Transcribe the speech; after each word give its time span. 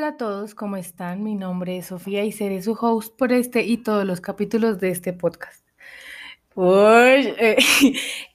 Hola 0.00 0.08
a 0.08 0.16
todos, 0.16 0.54
¿cómo 0.54 0.78
están? 0.78 1.22
Mi 1.22 1.34
nombre 1.34 1.76
es 1.76 1.88
Sofía 1.88 2.24
y 2.24 2.32
seré 2.32 2.62
su 2.62 2.72
host 2.72 3.14
por 3.18 3.34
este 3.34 3.64
y 3.64 3.76
todos 3.76 4.06
los 4.06 4.22
capítulos 4.22 4.80
de 4.80 4.88
este 4.88 5.12
podcast. 5.12 5.62
Uy, 6.54 6.64
eh, 7.38 7.58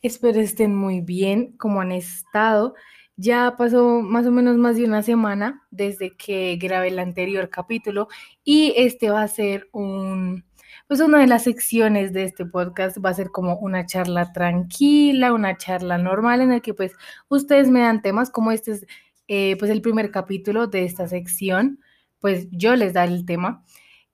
espero 0.03 0.39
estén 0.39 0.75
muy 0.75 1.01
bien, 1.01 1.57
como 1.57 1.81
han 1.81 1.91
estado. 1.91 2.75
Ya 3.17 3.55
pasó 3.57 4.03
más 4.03 4.27
o 4.27 4.31
menos 4.31 4.57
más 4.57 4.75
de 4.75 4.85
una 4.85 5.01
semana 5.01 5.63
desde 5.71 6.15
que 6.15 6.55
grabé 6.57 6.89
el 6.89 6.99
anterior 6.99 7.49
capítulo 7.49 8.09
y 8.43 8.75
este 8.77 9.09
va 9.09 9.23
a 9.23 9.27
ser 9.27 9.67
un, 9.71 10.45
pues 10.87 10.99
una 10.99 11.17
de 11.17 11.25
las 11.25 11.45
secciones 11.45 12.13
de 12.13 12.25
este 12.25 12.45
podcast 12.45 13.03
va 13.03 13.09
a 13.09 13.15
ser 13.15 13.31
como 13.31 13.57
una 13.57 13.87
charla 13.87 14.31
tranquila, 14.33 15.33
una 15.33 15.57
charla 15.57 15.97
normal 15.97 16.41
en 16.41 16.51
el 16.51 16.61
que 16.61 16.75
pues 16.75 16.91
ustedes 17.27 17.71
me 17.71 17.79
dan 17.79 18.03
temas 18.03 18.29
como 18.29 18.51
este 18.51 18.73
es 18.73 18.85
eh, 19.27 19.55
pues 19.57 19.71
el 19.71 19.81
primer 19.81 20.11
capítulo 20.11 20.67
de 20.67 20.85
esta 20.85 21.07
sección, 21.07 21.79
pues 22.19 22.47
yo 22.51 22.75
les 22.75 22.93
daré 22.93 23.13
el 23.13 23.25
tema. 23.25 23.63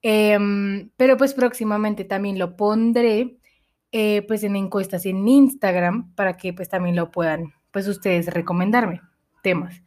Em, 0.01 0.89
pero 0.97 1.17
pues 1.17 1.33
próximamente 1.33 2.05
también 2.05 2.39
lo 2.39 2.55
pondré 2.55 3.37
eh, 3.91 4.23
pues 4.27 4.43
en 4.43 4.55
encuestas 4.55 5.05
en 5.05 5.27
Instagram 5.27 6.13
para 6.15 6.37
que 6.37 6.53
pues 6.53 6.69
también 6.69 6.95
lo 6.95 7.11
puedan 7.11 7.53
pues 7.71 7.87
ustedes 7.87 8.27
recomendarme 8.27 9.01
temas. 9.43 9.81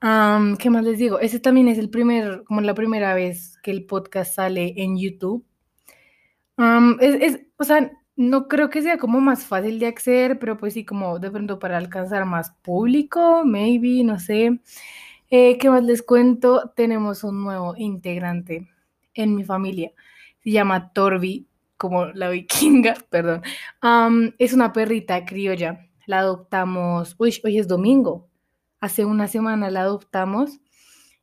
¿Qué 0.00 0.70
más 0.70 0.84
les 0.84 0.98
digo? 0.98 1.20
Ese 1.20 1.40
también 1.40 1.68
es 1.68 1.78
el 1.78 1.90
primer, 1.90 2.42
como 2.44 2.62
la 2.62 2.74
primera 2.74 3.12
vez 3.14 3.58
que 3.62 3.70
el 3.70 3.84
podcast 3.84 4.34
sale 4.34 4.74
en 4.76 4.98
YouTube. 4.98 5.44
es, 7.00 7.14
es, 7.20 7.40
o 7.58 7.64
sea, 7.64 7.90
no 8.20 8.48
creo 8.48 8.68
que 8.68 8.82
sea 8.82 8.98
como 8.98 9.18
más 9.20 9.46
fácil 9.46 9.78
de 9.78 9.86
acceder, 9.86 10.38
pero 10.38 10.58
pues 10.58 10.74
sí, 10.74 10.84
como 10.84 11.18
de 11.18 11.30
pronto 11.30 11.58
para 11.58 11.78
alcanzar 11.78 12.26
más 12.26 12.50
público, 12.62 13.44
maybe, 13.46 14.04
no 14.04 14.18
sé. 14.20 14.60
Eh, 15.30 15.56
¿Qué 15.58 15.70
más 15.70 15.84
les 15.84 16.02
cuento? 16.02 16.70
Tenemos 16.76 17.24
un 17.24 17.42
nuevo 17.42 17.74
integrante 17.78 18.68
en 19.14 19.36
mi 19.36 19.44
familia. 19.44 19.92
Se 20.44 20.50
llama 20.50 20.92
Torbi, 20.92 21.48
como 21.78 22.06
la 22.06 22.28
vikinga, 22.28 22.94
perdón. 23.10 23.42
es 24.38 24.52
una 24.52 24.72
perrita 24.74 25.24
criolla. 25.24 25.88
La 26.06 26.18
adoptamos, 26.20 27.16
uy, 27.18 27.40
hoy 27.42 27.58
es 27.58 27.68
domingo. 27.68 28.28
Hace 28.80 29.06
una 29.06 29.28
semana 29.28 29.70
la 29.70 29.82
adoptamos 29.82 30.60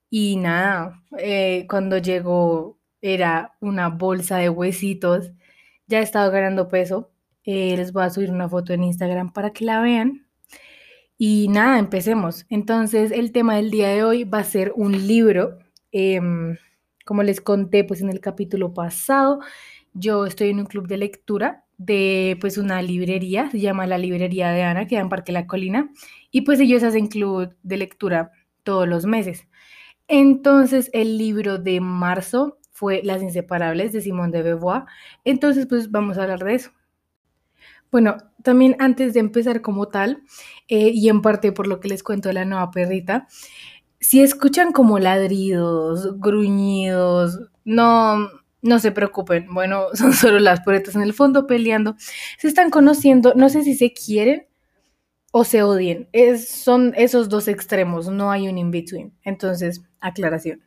y 0.10 0.38
nada, 0.38 1.04
eh, 1.20 1.68
cuando 1.70 2.00
llegó 2.00 2.80
era 3.02 3.56
una 3.60 3.90
bolsa 3.90 4.38
de 4.38 4.50
huesitos 4.50 5.32
ya 5.88 6.00
he 6.00 6.04
estado 6.04 6.32
ganando 6.32 6.68
peso. 6.68 7.12
Eh, 7.44 7.76
les 7.78 7.94
voy 7.94 8.04
a 8.04 8.10
subir 8.10 8.32
una 8.32 8.50
foto 8.50 8.74
en 8.74 8.84
Instagram 8.84 9.32
para 9.34 9.52
que 9.52 9.66
la 9.66 9.82
vean. 9.82 10.28
Y 11.18 11.48
nada, 11.50 11.80
empecemos. 11.80 12.46
Entonces, 12.50 13.12
el 13.12 13.32
tema 13.32 13.56
del 13.56 13.72
día 13.72 13.90
de 13.90 14.04
hoy 14.04 14.24
va 14.24 14.40
a 14.40 14.44
ser 14.44 14.74
un 14.76 15.08
libro. 15.08 15.58
Em, 15.92 16.58
como 17.06 17.24
les 17.24 17.42
conté 17.42 17.84
pues 17.84 18.02
en 18.02 18.10
el 18.10 18.20
capítulo 18.20 18.74
pasado, 18.74 19.40
yo 19.94 20.26
estoy 20.26 20.50
en 20.50 20.60
un 20.60 20.66
club 20.66 20.88
de 20.88 20.98
lectura 20.98 21.66
de 21.78 22.38
pues 22.42 22.58
una 22.58 22.82
librería, 22.82 23.50
se 23.52 23.60
llama 23.60 23.88
la 23.88 23.98
librería 23.98 24.52
de 24.52 24.64
Ana, 24.64 24.88
que 24.88 24.96
da 24.96 25.02
en 25.02 25.10
Parque 25.10 25.32
La 25.32 25.48
Colina, 25.48 25.92
y 26.32 26.42
pues 26.42 26.60
ellos 26.60 26.84
hacen 26.84 27.08
club 27.08 27.56
de 27.64 27.78
lectura 27.78 28.32
todos 28.64 28.88
los 28.88 29.06
meses. 29.06 29.48
Entonces, 30.08 30.90
el 30.94 31.18
libro 31.18 31.58
de 31.58 31.82
marzo 31.82 32.57
fue 32.78 33.02
Las 33.04 33.24
Inseparables 33.24 33.92
de 33.92 34.02
Simone 34.02 34.32
de 34.32 34.44
Beauvoir. 34.44 34.84
Entonces, 35.26 35.66
pues 35.66 35.90
vamos 35.90 36.20
a 36.20 36.22
hablar 36.22 36.44
de 36.44 36.54
eso. 36.54 36.70
Bueno, 37.92 38.18
también 38.44 38.76
antes 38.78 39.16
de 39.16 39.20
empezar 39.20 39.62
como 39.62 39.88
tal, 39.88 40.22
eh, 40.68 40.92
y 40.94 41.10
en 41.10 41.24
parte 41.24 41.52
por 41.52 41.66
lo 41.66 41.80
que 41.80 41.88
les 41.88 42.04
cuento 42.04 42.30
de 42.30 42.34
la 42.36 42.46
nueva 42.46 42.70
perrita, 42.70 43.28
si 44.00 44.22
escuchan 44.22 44.74
como 44.74 45.00
ladridos, 45.00 46.20
gruñidos, 46.20 47.50
no, 47.66 48.30
no 48.62 48.78
se 48.78 48.92
preocupen. 48.92 49.52
Bueno, 49.56 49.88
son 49.96 50.14
solo 50.14 50.38
las 50.38 50.62
perritas 50.62 50.96
en 50.96 51.02
el 51.02 51.14
fondo 51.14 51.48
peleando. 51.48 51.96
Se 52.38 52.48
están 52.48 52.70
conociendo, 52.70 53.34
no 53.36 53.50
sé 53.50 53.64
si 53.64 53.74
se 53.74 53.92
quieren 53.92 54.46
o 55.32 55.44
se 55.44 55.64
odien. 55.64 56.10
Son 56.46 56.94
esos 56.96 57.28
dos 57.28 57.48
extremos, 57.48 58.08
no 58.10 58.30
hay 58.30 58.48
un 58.48 58.60
in-between. 58.60 59.18
Entonces, 59.24 59.82
aclaración. 60.00 60.62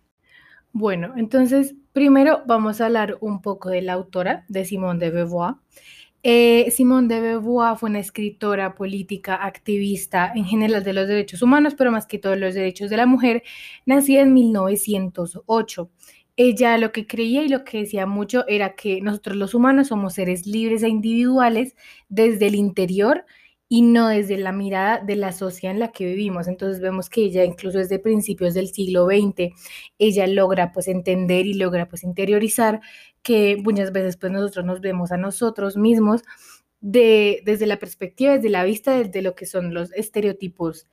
Bueno, 0.72 1.14
entonces 1.16 1.74
primero 1.92 2.42
vamos 2.46 2.80
a 2.80 2.86
hablar 2.86 3.18
un 3.20 3.42
poco 3.42 3.70
de 3.70 3.82
la 3.82 3.94
autora 3.94 4.44
de 4.48 4.64
Simone 4.64 4.98
de 4.98 5.10
Beauvoir. 5.10 5.54
Eh, 6.22 6.70
Simone 6.70 7.08
de 7.08 7.20
Beauvoir 7.20 7.76
fue 7.78 7.88
una 7.90 8.00
escritora 8.00 8.74
política, 8.74 9.36
activista 9.36 10.32
en 10.34 10.44
general 10.44 10.84
de 10.84 10.92
los 10.92 11.08
derechos 11.08 11.42
humanos, 11.42 11.74
pero 11.76 11.90
más 11.90 12.06
que 12.06 12.18
todo 12.18 12.36
los 12.36 12.54
derechos 12.54 12.90
de 12.90 12.96
la 12.98 13.06
mujer, 13.06 13.42
nacida 13.86 14.20
en 14.20 14.34
1908. 14.34 15.90
Ella 16.36 16.78
lo 16.78 16.92
que 16.92 17.06
creía 17.06 17.42
y 17.42 17.48
lo 17.48 17.64
que 17.64 17.78
decía 17.78 18.06
mucho 18.06 18.46
era 18.48 18.74
que 18.74 19.00
nosotros 19.00 19.36
los 19.36 19.54
humanos 19.54 19.88
somos 19.88 20.14
seres 20.14 20.46
libres 20.46 20.82
e 20.82 20.88
individuales 20.88 21.76
desde 22.08 22.46
el 22.46 22.54
interior 22.54 23.24
y 23.72 23.82
no 23.82 24.08
desde 24.08 24.36
la 24.36 24.50
mirada 24.50 24.98
de 24.98 25.14
la 25.14 25.30
sociedad 25.30 25.72
en 25.72 25.78
la 25.78 25.92
que 25.92 26.04
vivimos. 26.04 26.48
Entonces 26.48 26.80
vemos 26.80 27.08
que 27.08 27.22
ella 27.22 27.44
incluso 27.44 27.78
desde 27.78 28.00
principios 28.00 28.52
del 28.52 28.68
siglo 28.68 29.06
XX, 29.06 29.54
ella 29.98 30.26
logra 30.26 30.72
pues 30.72 30.88
entender 30.88 31.46
y 31.46 31.54
logra 31.54 31.88
pues 31.88 32.02
interiorizar 32.02 32.80
que 33.22 33.56
muchas 33.62 33.92
veces 33.92 34.16
pues 34.16 34.32
nosotros 34.32 34.64
nos 34.66 34.80
vemos 34.80 35.12
a 35.12 35.16
nosotros 35.18 35.76
mismos 35.76 36.22
de, 36.80 37.42
desde 37.44 37.66
la 37.66 37.78
perspectiva, 37.78 38.32
desde 38.34 38.48
la 38.50 38.64
vista 38.64 39.04
de, 39.04 39.22
lo 39.22 39.36
que 39.36 39.46
son 39.46 39.72
los 39.72 39.92
estereotipos 39.92 40.88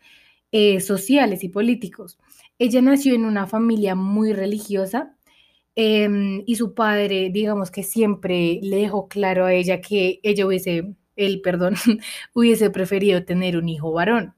eh, 0.52 0.80
sociales 0.80 1.44
y 1.44 1.50
políticos. 1.50 2.20
Ella 2.60 2.82
nació 2.82 3.16
en 3.16 3.26
una 3.26 3.48
familia 3.48 3.96
muy 3.96 4.34
religiosa, 4.34 5.16
em, 5.76 6.44
y 6.46 6.56
su 6.56 6.74
padre, 6.76 7.30
digamos 7.32 7.72
que 7.72 7.84
siempre 7.84 8.60
le 8.62 8.78
dejó 8.78 9.08
claro 9.08 9.46
a 9.46 9.54
ella 9.54 9.82
que 9.82 10.20
ella 10.24 10.46
hubiese 10.46 10.96
él, 11.18 11.42
perdón, 11.42 11.76
hubiese 12.34 12.70
preferido 12.70 13.24
tener 13.26 13.58
un 13.58 13.70
hijo 13.70 13.92
varón. 13.92 14.34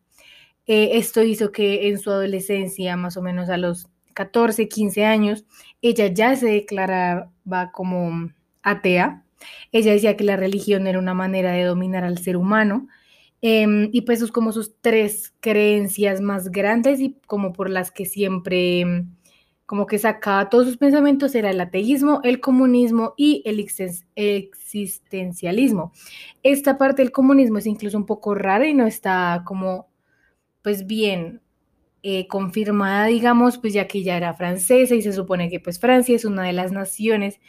Eh, 0.66 0.97
esto 0.97 1.23
hizo 1.23 1.51
que 1.51 1.90
en 1.90 2.00
su 2.00 2.12
adolescencia, 2.12 2.95
más 2.95 3.17
o 3.17 3.22
menos 3.22 3.50
a 3.50 3.57
los 3.57 3.90
14, 4.13 4.67
15 4.67 5.06
años, 5.06 5.45
ella 5.81 6.07
ya 6.07 6.35
se 6.35 6.47
declaraba 6.47 7.31
como 7.73 8.31
atea. 8.63 9.23
Ella 9.72 9.94
decía 9.94 10.17
que 10.17 10.23
la 10.23 10.35
religión 10.35 10.88
era 10.88 11.00
una 11.00 11.13
manera 11.13 11.53
de 11.53 11.63
dominar 11.63 12.03
al 12.03 12.17
ser 12.17 12.38
humano. 12.38 12.88
Em, 13.41 13.90
y 13.94 14.01
pues 14.01 14.22
es 14.22 14.31
como 14.31 14.51
sus 14.51 14.75
tres 14.81 15.34
creencias 15.40 16.19
más 16.22 16.50
grandes 16.51 17.00
y 17.00 17.16
como 17.25 17.53
por 17.53 17.69
las 17.69 17.90
que 17.91 18.06
siempre 18.06 19.06
como 19.69 19.85
que 19.85 20.00
sacaba 20.00 20.50
todos 20.50 20.66
sus 20.66 20.78
pensamientos, 20.78 21.35
era 21.35 21.52
el 21.52 21.62
ateísmo, 21.62 22.22
el 22.24 22.40
comunismo 22.41 23.13
y 23.18 23.44
el 23.46 23.59
existencialismo. 24.16 25.94
Esta 26.41 26.80
parte 26.80 27.03
del 27.03 27.12
comunismo 27.12 27.59
es 27.59 27.68
incluso 27.68 27.96
un 27.96 28.08
poco 28.08 28.34
rara 28.34 28.66
y 28.68 28.74
no 28.74 28.88
está 28.88 29.44
como, 29.46 29.88
pues 30.63 30.88
bien 30.88 31.44
eh, 32.02 32.25
confirmada, 32.28 33.06
digamos, 33.06 33.59
pues 33.59 33.74
ya 33.74 33.88
que 33.88 34.00
ella 34.00 34.18
era 34.18 34.34
francesa 34.34 34.96
y 34.96 35.03
se 35.03 35.13
supone 35.13 35.52
que 35.52 35.59
pues 35.59 35.79
Francia 35.79 36.16
es 36.16 36.25
una 36.25 36.46
de 36.46 36.53
las 36.53 36.72
naciones 36.72 37.40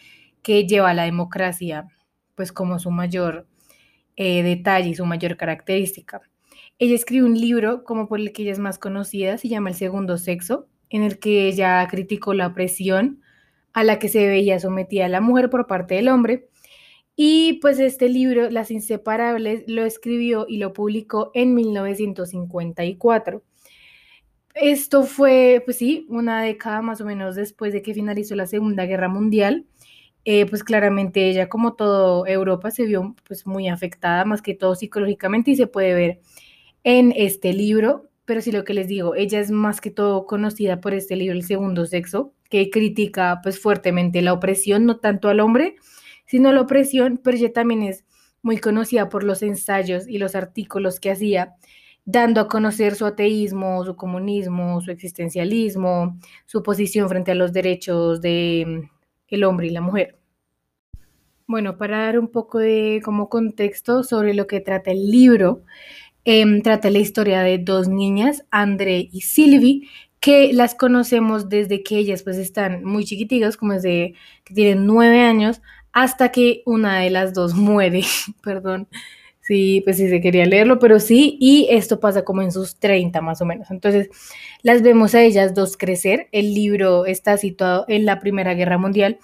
que 0.43 0.67
lleva 0.67 0.93
la 0.93 1.05
democracia 1.05 1.89
pues 2.35 2.53
como 2.53 2.79
su 2.79 2.91
mayor 2.91 3.47
eh, 4.17 4.43
detalle 4.43 4.91
y 4.91 4.95
su 4.95 5.07
mayor 5.07 5.39
característica. 5.39 6.21
Ella 6.79 6.97
escribe 6.97 7.25
un 7.25 7.41
libro 7.41 7.83
como 7.83 8.09
por 8.09 8.21
el 8.21 8.35
que 8.35 8.43
ella 8.43 8.53
es 8.53 8.59
más 8.59 8.79
conocida, 8.79 9.39
se 9.39 9.49
llama 9.49 9.71
El 9.71 9.77
Segundo 9.77 10.19
Sexo, 10.19 10.69
en 10.91 11.03
el 11.03 11.19
que 11.19 11.49
ella 11.49 11.87
criticó 11.89 12.35
la 12.35 12.49
opresión 12.49 13.23
a 13.73 13.85
la 13.85 13.99
que 13.99 14.09
se 14.09 14.27
veía 14.27 14.59
sometida 14.59 15.09
la 15.09 15.21
mujer 15.21 15.49
por 15.49 15.67
parte 15.67 15.95
del 15.95 16.09
hombre. 16.09 16.49
Y 17.17 17.55
pues 17.61 17.79
este 17.79 18.09
libro, 18.09 18.51
Las 18.51 18.71
Inseparables, 18.71 19.65
lo 19.67 19.85
escribió 19.85 20.47
y 20.49 20.59
lo 20.59 20.73
publicó 20.73 21.31
en 21.35 21.55
1954. 21.55 23.43
Esto 24.55 25.05
fue, 25.05 25.63
pues 25.65 25.79
sí, 25.79 26.07
una 26.09 26.43
década 26.43 26.83
más 26.83 27.01
o 27.01 27.05
menos 27.05 27.37
después 27.37 27.73
de 27.73 27.83
que 27.83 27.95
finalizó 27.95 28.35
la 28.35 28.47
Segunda 28.47 28.85
Guerra 28.87 29.09
Mundial. 29.09 29.67
Eh, 30.25 30.47
pues 30.47 30.65
claramente 30.65 31.31
ella, 31.31 31.49
como 31.49 31.75
todo 31.75 32.27
Europa, 32.27 32.71
se 32.71 32.85
vio 32.85 33.15
pues 33.27 33.47
muy 33.47 33.69
afectada, 33.69 34.25
más 34.25 34.43
que 34.43 34.55
todo 34.55 34.75
psicológicamente, 34.75 35.53
y 35.53 35.57
se 35.57 35.67
puede 35.67 35.95
ver 35.95 36.21
en 36.85 37.13
este 37.17 37.53
libro 37.53 38.10
pero 38.25 38.41
sí 38.41 38.53
lo 38.53 38.65
que 38.65 38.75
les 38.75 38.89
digo, 38.89 39.15
ella 39.15 39.41
es 39.41 39.51
más 39.51 39.81
que 39.81 39.91
todo 39.91 40.27
conocida 40.27 40.81
por 40.81 40.95
este 40.95 41.17
libro, 41.17 41.35
El 41.35 41.45
Segundo 41.45 41.87
Sexo, 41.87 42.35
que 42.49 42.71
critica 42.71 43.41
pues 43.43 43.61
fuertemente 43.61 44.23
la 44.23 44.33
opresión, 44.33 44.87
no 44.87 44.99
tanto 44.99 45.29
al 45.29 45.41
hombre, 45.41 45.77
sino 46.27 46.53
la 46.53 46.61
opresión, 46.61 47.21
pero 47.23 47.37
ella 47.37 47.53
también 47.53 47.83
es 47.83 48.05
muy 48.43 48.59
conocida 48.59 49.09
por 49.09 49.25
los 49.25 49.43
ensayos 49.43 50.07
y 50.09 50.19
los 50.19 50.35
artículos 50.35 51.01
que 51.01 51.11
hacía, 51.11 51.55
dando 52.05 52.41
a 52.41 52.49
conocer 52.49 52.95
su 52.95 53.05
ateísmo, 53.07 53.85
su 53.85 53.97
comunismo, 53.97 54.81
su 54.81 54.91
existencialismo, 54.91 56.19
su 56.47 56.63
posición 56.63 57.09
frente 57.09 57.33
a 57.33 57.35
los 57.35 57.53
derechos 57.53 58.21
de 58.21 58.65
mm, 58.67 58.91
el 59.29 59.45
hombre 59.45 59.67
y 59.67 59.71
la 59.71 59.81
mujer. 59.81 60.17
Bueno, 61.47 61.77
para 61.77 62.05
dar 62.05 62.19
un 62.19 62.29
poco 62.29 62.59
de 62.59 63.01
como 63.05 63.29
contexto 63.29 64.05
sobre 64.05 64.35
lo 64.35 64.47
que 64.47 64.61
trata 64.61 64.93
el 64.93 65.11
libro, 65.11 65.65
Em, 66.25 66.63
trata 66.63 66.91
la 66.91 66.99
historia 66.99 67.41
de 67.43 67.59
dos 67.59 67.89
niñas, 67.89 68.45
André 68.51 69.09
y 69.11 69.23
Sylvie, 69.23 69.89
que 70.21 70.53
las 70.53 70.75
conocemos 70.75 71.49
desde 71.49 71.83
que 71.83 71.97
ellas 71.97 72.23
pues 72.23 72.37
están 72.37 72.85
muy 72.85 73.05
chiquititas, 73.05 73.57
como 73.57 73.73
desde 73.73 74.15
que 74.45 74.55
tienen 74.55 74.87
nueve 74.87 75.21
años, 75.23 75.63
hasta 75.93 76.31
que 76.31 76.63
una 76.67 77.01
de 77.01 77.11
las 77.11 77.33
dos 77.35 77.55
muere, 77.55 78.03
perdón. 78.43 78.89
Sí, 79.43 79.81
pues 79.85 79.97
se 79.97 80.21
quería 80.21 80.47
leerlo, 80.47 80.79
pero 80.79 81.01
sí, 81.01 81.37
y 81.41 81.67
esto 81.71 81.99
pasa 81.99 82.25
como 82.25 82.41
en 82.43 82.53
sus 82.53 82.79
30 82.79 83.21
más 83.21 83.41
o 83.41 83.47
menos. 83.47 83.71
Entonces, 83.73 84.09
las 84.63 84.83
vemos 84.83 85.15
a 85.17 85.23
ellas 85.23 85.55
dos 85.55 85.77
crecer. 85.77 86.29
El 86.31 86.55
libro 86.55 87.05
está 87.05 87.37
situado 87.37 87.85
en 87.89 88.05
la 88.05 88.21
Primera 88.21 88.55
Guerra 88.55 88.79
Mundial 88.79 89.19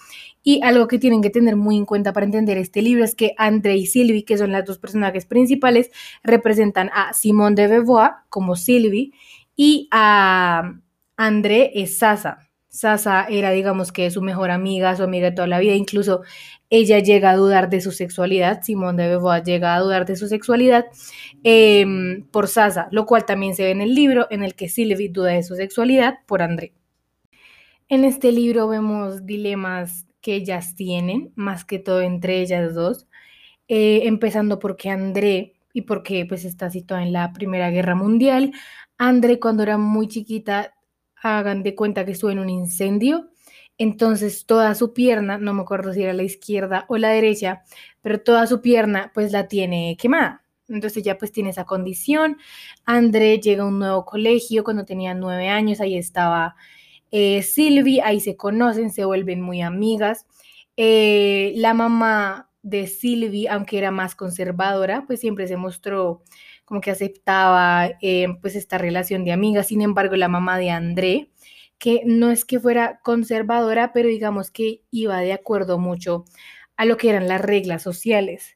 y 0.48 0.60
algo 0.62 0.86
que 0.86 1.00
tienen 1.00 1.22
que 1.22 1.30
tener 1.30 1.56
muy 1.56 1.76
en 1.76 1.84
cuenta 1.84 2.12
para 2.12 2.24
entender 2.24 2.56
este 2.56 2.80
libro 2.80 3.02
es 3.02 3.16
que 3.16 3.34
André 3.36 3.78
y 3.78 3.86
Sylvie, 3.86 4.24
que 4.24 4.38
son 4.38 4.52
las 4.52 4.64
dos 4.64 4.78
personajes 4.78 5.26
principales, 5.26 5.90
representan 6.22 6.88
a 6.94 7.12
Simone 7.14 7.56
de 7.56 7.66
Beauvoir 7.66 8.12
como 8.28 8.54
Sylvie 8.54 9.10
y 9.56 9.88
a 9.90 10.72
André 11.16 11.72
es 11.74 11.98
Sasa. 11.98 12.48
Sasa 12.68 13.26
era, 13.28 13.50
digamos 13.50 13.90
que, 13.90 14.08
su 14.12 14.22
mejor 14.22 14.52
amiga, 14.52 14.94
su 14.94 15.02
amiga 15.02 15.30
de 15.30 15.34
toda 15.34 15.48
la 15.48 15.58
vida. 15.58 15.74
Incluso 15.74 16.20
ella 16.70 17.00
llega 17.00 17.30
a 17.30 17.36
dudar 17.36 17.68
de 17.68 17.80
su 17.80 17.90
sexualidad. 17.90 18.62
Simón 18.62 18.96
de 18.98 19.08
Beauvoir 19.08 19.42
llega 19.42 19.74
a 19.74 19.80
dudar 19.80 20.06
de 20.06 20.14
su 20.14 20.28
sexualidad 20.28 20.86
em, 21.42 22.22
por 22.30 22.46
Sasa, 22.46 22.86
lo 22.92 23.04
cual 23.04 23.26
también 23.26 23.56
se 23.56 23.64
ve 23.64 23.70
en 23.72 23.80
el 23.80 23.96
libro 23.96 24.28
en 24.30 24.44
el 24.44 24.54
que 24.54 24.68
Sylvie 24.68 25.08
duda 25.08 25.32
de 25.32 25.42
su 25.42 25.56
sexualidad 25.56 26.20
por 26.24 26.40
André. 26.40 26.72
En 27.88 28.04
este 28.04 28.30
libro 28.30 28.68
vemos 28.68 29.26
dilemas 29.26 30.05
que 30.26 30.34
ellas 30.34 30.74
tienen, 30.74 31.32
más 31.36 31.64
que 31.64 31.78
todo 31.78 32.00
entre 32.00 32.40
ellas 32.40 32.74
dos, 32.74 33.06
eh, 33.68 34.00
empezando 34.06 34.58
porque 34.58 34.90
André 34.90 35.54
y 35.72 35.82
porque 35.82 36.26
pues 36.26 36.44
está 36.44 36.68
situada 36.68 37.04
en 37.04 37.12
la 37.12 37.32
Primera 37.32 37.70
Guerra 37.70 37.94
Mundial. 37.94 38.50
André 38.98 39.38
cuando 39.38 39.62
era 39.62 39.78
muy 39.78 40.08
chiquita 40.08 40.74
hagan 41.22 41.62
de 41.62 41.76
cuenta 41.76 42.04
que 42.04 42.10
estuvo 42.10 42.32
en 42.32 42.40
un 42.40 42.50
incendio. 42.50 43.30
Entonces 43.78 44.46
toda 44.46 44.74
su 44.74 44.92
pierna, 44.92 45.38
no 45.38 45.54
me 45.54 45.62
acuerdo 45.62 45.92
si 45.92 46.02
era 46.02 46.12
la 46.12 46.24
izquierda 46.24 46.86
o 46.88 46.96
la 46.96 47.10
derecha, 47.10 47.62
pero 48.02 48.20
toda 48.20 48.48
su 48.48 48.60
pierna 48.60 49.12
pues 49.14 49.30
la 49.30 49.46
tiene 49.46 49.96
quemada. 49.96 50.44
Entonces 50.68 51.04
ya 51.04 51.18
pues 51.18 51.30
tiene 51.30 51.50
esa 51.50 51.66
condición. 51.66 52.38
André 52.84 53.38
llega 53.38 53.62
a 53.62 53.66
un 53.66 53.78
nuevo 53.78 54.04
colegio 54.04 54.64
cuando 54.64 54.84
tenía 54.84 55.14
nueve 55.14 55.48
años, 55.48 55.80
ahí 55.80 55.96
estaba 55.96 56.56
eh, 57.10 57.42
Silvi, 57.42 58.00
ahí 58.00 58.20
se 58.20 58.36
conocen, 58.36 58.90
se 58.90 59.04
vuelven 59.04 59.40
muy 59.40 59.62
amigas. 59.62 60.26
Eh, 60.76 61.52
la 61.56 61.74
mamá 61.74 62.50
de 62.62 62.86
Silvi, 62.86 63.46
aunque 63.46 63.78
era 63.78 63.90
más 63.90 64.14
conservadora, 64.14 65.04
pues 65.06 65.20
siempre 65.20 65.46
se 65.48 65.56
mostró 65.56 66.22
como 66.64 66.80
que 66.80 66.90
aceptaba 66.90 67.90
eh, 68.02 68.26
pues 68.42 68.56
esta 68.56 68.78
relación 68.78 69.24
de 69.24 69.32
amigas. 69.32 69.68
Sin 69.68 69.82
embargo, 69.82 70.16
la 70.16 70.28
mamá 70.28 70.58
de 70.58 70.70
André, 70.70 71.30
que 71.78 72.02
no 72.06 72.30
es 72.30 72.44
que 72.44 72.60
fuera 72.60 73.00
conservadora, 73.04 73.92
pero 73.92 74.08
digamos 74.08 74.50
que 74.50 74.82
iba 74.90 75.20
de 75.20 75.32
acuerdo 75.32 75.78
mucho 75.78 76.24
a 76.76 76.84
lo 76.84 76.96
que 76.96 77.10
eran 77.10 77.28
las 77.28 77.40
reglas 77.40 77.82
sociales. 77.82 78.55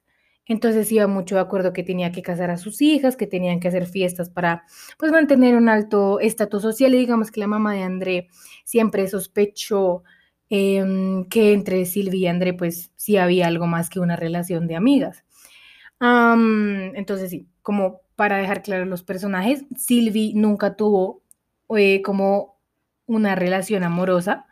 Entonces 0.50 0.90
iba 0.90 1.06
mucho 1.06 1.36
de 1.36 1.42
acuerdo 1.42 1.72
que 1.72 1.84
tenía 1.84 2.10
que 2.10 2.22
casar 2.22 2.50
a 2.50 2.56
sus 2.56 2.82
hijas, 2.82 3.16
que 3.16 3.28
tenían 3.28 3.60
que 3.60 3.68
hacer 3.68 3.86
fiestas 3.86 4.30
para 4.30 4.64
pues 4.98 5.12
mantener 5.12 5.54
un 5.54 5.68
alto 5.68 6.18
estatus 6.18 6.62
social. 6.62 6.92
Y 6.92 6.98
digamos 6.98 7.30
que 7.30 7.38
la 7.38 7.46
mamá 7.46 7.74
de 7.74 7.84
André 7.84 8.28
siempre 8.64 9.06
sospechó 9.06 10.02
em, 10.48 11.24
que 11.26 11.52
entre 11.52 11.84
Silvia 11.86 12.18
y 12.18 12.26
André 12.26 12.52
pues 12.52 12.90
sí 12.96 13.16
había 13.16 13.46
algo 13.46 13.68
más 13.68 13.88
que 13.90 14.00
una 14.00 14.16
relación 14.16 14.66
de 14.66 14.74
amigas. 14.74 15.24
entonces 16.00 17.30
sí, 17.30 17.46
como 17.62 18.00
para 18.16 18.38
dejar 18.38 18.62
claro 18.62 18.86
los 18.86 19.04
personajes, 19.04 19.64
Sylvie 19.76 20.32
nunca 20.34 20.74
tuvo 20.74 21.22
eh, 21.76 22.02
como 22.02 22.58
una 23.06 23.36
relación 23.36 23.84
amorosa. 23.84 24.46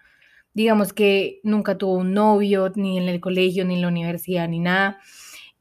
Digamos 0.54 0.92
que 0.92 1.40
nunca 1.42 1.76
tuvo 1.76 1.94
un 1.94 2.14
novio, 2.14 2.70
ni 2.76 2.98
en 2.98 3.08
el 3.08 3.20
colegio, 3.20 3.64
ni 3.64 3.74
en 3.74 3.82
la 3.82 3.88
universidad, 3.88 4.48
ni 4.48 4.60
nada. 4.60 5.00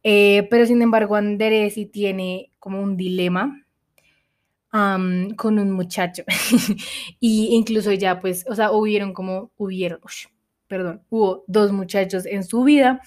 Eh, 0.09 0.48
pero 0.50 0.65
sin 0.65 0.81
embargo, 0.81 1.18
Andrés 1.18 1.74
sí 1.74 1.86
tiene 1.86 2.54
como 2.59 2.81
un 2.81 2.95
dilema 2.95 3.62
con 4.71 5.59
un 5.59 5.71
muchacho. 5.71 6.24
y 7.19 7.50
incluso 7.54 7.92
ya, 7.92 8.21
pues, 8.21 8.45
o 8.48 8.56
sea, 8.56 8.71
hubieron 8.71 9.12
como, 9.13 9.51
hubieron, 9.57 10.00
perdón, 10.68 11.04
hubo 11.09 11.44
dos 11.48 11.74
muchachos 11.74 12.25
en 12.25 12.45
su 12.45 12.63
vida 12.63 13.01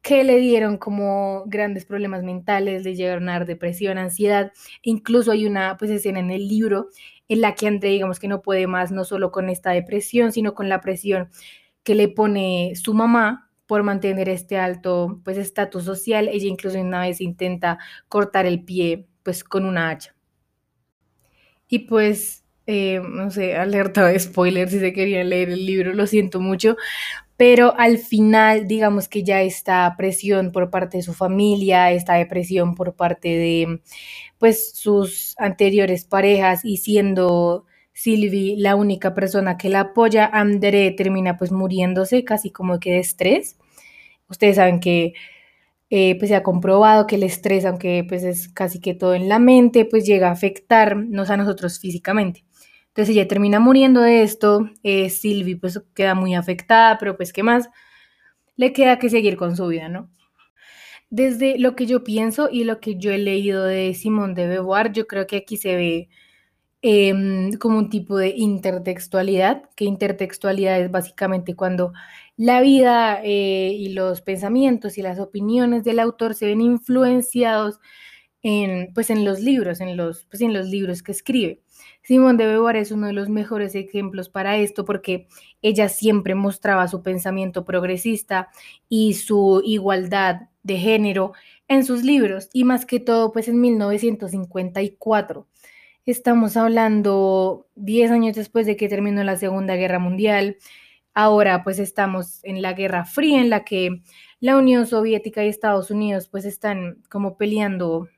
que 0.00 0.24
le 0.24 0.38
dieron 0.38 0.78
como 0.78 1.44
grandes 1.46 1.84
problemas 1.84 2.22
mentales, 2.22 2.84
le 2.84 2.94
llegaron 2.94 3.28
a 3.28 3.32
dar 3.32 3.44
depresión, 3.44 3.98
ansiedad, 3.98 4.50
incluso 4.80 5.32
hay 5.32 5.44
una 5.44 5.76
pues 5.76 5.90
escena 5.90 6.20
en 6.20 6.30
el 6.30 6.48
libro 6.48 6.88
en 7.28 7.42
la 7.42 7.54
que 7.54 7.66
André 7.66 7.90
digamos 7.90 8.18
que 8.18 8.28
no 8.28 8.40
puede 8.40 8.66
más, 8.66 8.92
no 8.92 9.04
solo 9.04 9.30
con 9.30 9.50
esta 9.50 9.72
depresión, 9.72 10.32
sino 10.32 10.54
con 10.54 10.70
la 10.70 10.80
presión 10.80 11.28
que 11.82 11.94
le 11.94 12.08
pone 12.08 12.72
su 12.76 12.94
mamá 12.94 13.45
por 13.66 13.82
mantener 13.82 14.28
este 14.28 14.58
alto 14.58 15.20
pues 15.24 15.36
estatus 15.38 15.84
social, 15.84 16.28
ella 16.28 16.46
incluso 16.46 16.80
una 16.80 17.02
vez 17.02 17.20
intenta 17.20 17.78
cortar 18.08 18.46
el 18.46 18.64
pie 18.64 19.06
pues 19.22 19.44
con 19.44 19.64
una 19.64 19.90
hacha. 19.90 20.14
Y 21.68 21.80
pues 21.80 22.44
eh, 22.66 23.00
no 23.00 23.30
sé, 23.30 23.56
alerta 23.56 24.06
de 24.06 24.18
spoiler 24.18 24.68
si 24.68 24.80
se 24.80 24.92
querían 24.92 25.28
leer 25.30 25.50
el 25.50 25.66
libro, 25.66 25.94
lo 25.94 26.06
siento 26.06 26.40
mucho, 26.40 26.76
pero 27.36 27.74
al 27.78 27.98
final 27.98 28.66
digamos 28.66 29.08
que 29.08 29.22
ya 29.22 29.42
esta 29.42 29.94
presión 29.96 30.52
por 30.52 30.70
parte 30.70 30.98
de 30.98 31.02
su 31.02 31.14
familia, 31.14 31.92
esta 31.92 32.14
depresión 32.14 32.74
por 32.74 32.94
parte 32.96 33.28
de 33.28 33.80
pues 34.38 34.72
sus 34.74 35.34
anteriores 35.38 36.04
parejas 36.04 36.64
y 36.64 36.78
siendo 36.78 37.66
Sylvie 37.96 38.56
la 38.58 38.76
única 38.76 39.14
persona 39.14 39.56
que 39.56 39.70
la 39.70 39.80
apoya, 39.80 40.26
André 40.26 40.90
termina 40.90 41.38
pues 41.38 41.50
muriéndose 41.50 42.24
casi 42.24 42.50
como 42.50 42.78
que 42.78 42.92
de 42.92 42.98
estrés. 42.98 43.56
Ustedes 44.28 44.56
saben 44.56 44.80
que 44.80 45.14
eh, 45.88 46.16
pues 46.18 46.28
se 46.28 46.36
ha 46.36 46.42
comprobado 46.42 47.06
que 47.06 47.16
el 47.16 47.22
estrés, 47.22 47.64
aunque 47.64 48.04
pues 48.06 48.22
es 48.22 48.48
casi 48.50 48.80
que 48.80 48.92
todo 48.92 49.14
en 49.14 49.30
la 49.30 49.38
mente, 49.38 49.86
pues 49.86 50.04
llega 50.04 50.28
a 50.28 50.32
afectarnos 50.32 51.30
a 51.30 51.38
nosotros 51.38 51.80
físicamente. 51.80 52.44
Entonces 52.88 53.14
ella 53.14 53.26
termina 53.28 53.60
muriendo 53.60 54.02
de 54.02 54.22
esto, 54.22 54.68
eh, 54.82 55.08
Sylvie 55.08 55.56
pues 55.56 55.80
queda 55.94 56.14
muy 56.14 56.34
afectada, 56.34 56.98
pero 56.98 57.16
pues 57.16 57.32
qué 57.32 57.42
más, 57.42 57.70
le 58.56 58.74
queda 58.74 58.98
que 58.98 59.08
seguir 59.08 59.38
con 59.38 59.56
su 59.56 59.68
vida, 59.68 59.88
¿no? 59.88 60.10
Desde 61.08 61.58
lo 61.58 61.74
que 61.76 61.86
yo 61.86 62.04
pienso 62.04 62.50
y 62.52 62.64
lo 62.64 62.78
que 62.78 62.96
yo 62.96 63.10
he 63.10 63.18
leído 63.18 63.64
de 63.64 63.94
Simone 63.94 64.34
de 64.34 64.48
Beauvoir, 64.48 64.92
yo 64.92 65.06
creo 65.06 65.26
que 65.26 65.36
aquí 65.36 65.56
se 65.56 65.76
ve 65.76 66.08
em, 66.88 67.52
como 67.54 67.78
un 67.78 67.90
tipo 67.90 68.16
de 68.16 68.28
intertextualidad, 68.36 69.68
que 69.74 69.84
intertextualidad 69.86 70.80
es 70.80 70.90
básicamente 70.90 71.56
cuando 71.56 71.92
la 72.36 72.60
vida 72.60 73.20
eh, 73.24 73.72
y 73.76 73.88
los 73.90 74.20
pensamientos 74.20 74.96
y 74.96 75.02
las 75.02 75.18
opiniones 75.18 75.82
del 75.82 75.98
autor 75.98 76.34
se 76.34 76.46
ven 76.46 76.60
influenciados 76.60 77.80
en, 78.42 78.92
pues 78.94 79.10
en 79.10 79.24
los 79.24 79.40
libros, 79.40 79.80
en 79.80 79.96
los, 79.96 80.26
pues 80.26 80.40
en 80.42 80.52
los 80.52 80.66
libros 80.68 81.02
que 81.02 81.10
escribe. 81.10 81.60
Simón 82.02 82.36
de 82.36 82.46
Beauvoir 82.46 82.76
es 82.76 82.92
uno 82.92 83.08
de 83.08 83.12
los 83.12 83.28
mejores 83.28 83.74
ejemplos 83.74 84.28
para 84.28 84.56
esto 84.58 84.84
porque 84.84 85.26
ella 85.62 85.88
siempre 85.88 86.36
mostraba 86.36 86.86
su 86.86 87.02
pensamiento 87.02 87.64
progresista 87.64 88.48
y 88.88 89.14
su 89.14 89.60
igualdad 89.64 90.42
de 90.62 90.78
género 90.78 91.32
en 91.66 91.84
sus 91.84 92.04
libros 92.04 92.48
y 92.52 92.62
más 92.62 92.86
que 92.86 93.00
todo 93.00 93.32
pues 93.32 93.48
en 93.48 93.60
1954. 93.60 95.48
Estamos 96.06 96.56
hablando 96.56 97.66
10 97.74 98.12
años 98.12 98.36
después 98.36 98.64
de 98.64 98.76
que 98.76 98.88
terminó 98.88 99.24
la 99.24 99.36
Segunda 99.36 99.74
Guerra 99.74 99.98
Mundial. 99.98 100.56
Ahora 101.14 101.64
pues 101.64 101.80
estamos 101.80 102.44
en 102.44 102.62
la 102.62 102.74
Guerra 102.74 103.04
Fría 103.04 103.40
en 103.40 103.50
la 103.50 103.64
que 103.64 104.02
la 104.38 104.56
Unión 104.56 104.86
Soviética 104.86 105.44
y 105.44 105.48
Estados 105.48 105.90
Unidos 105.90 106.28
pues 106.28 106.44
están 106.44 107.02
como 107.10 107.36
peleando 107.36 108.08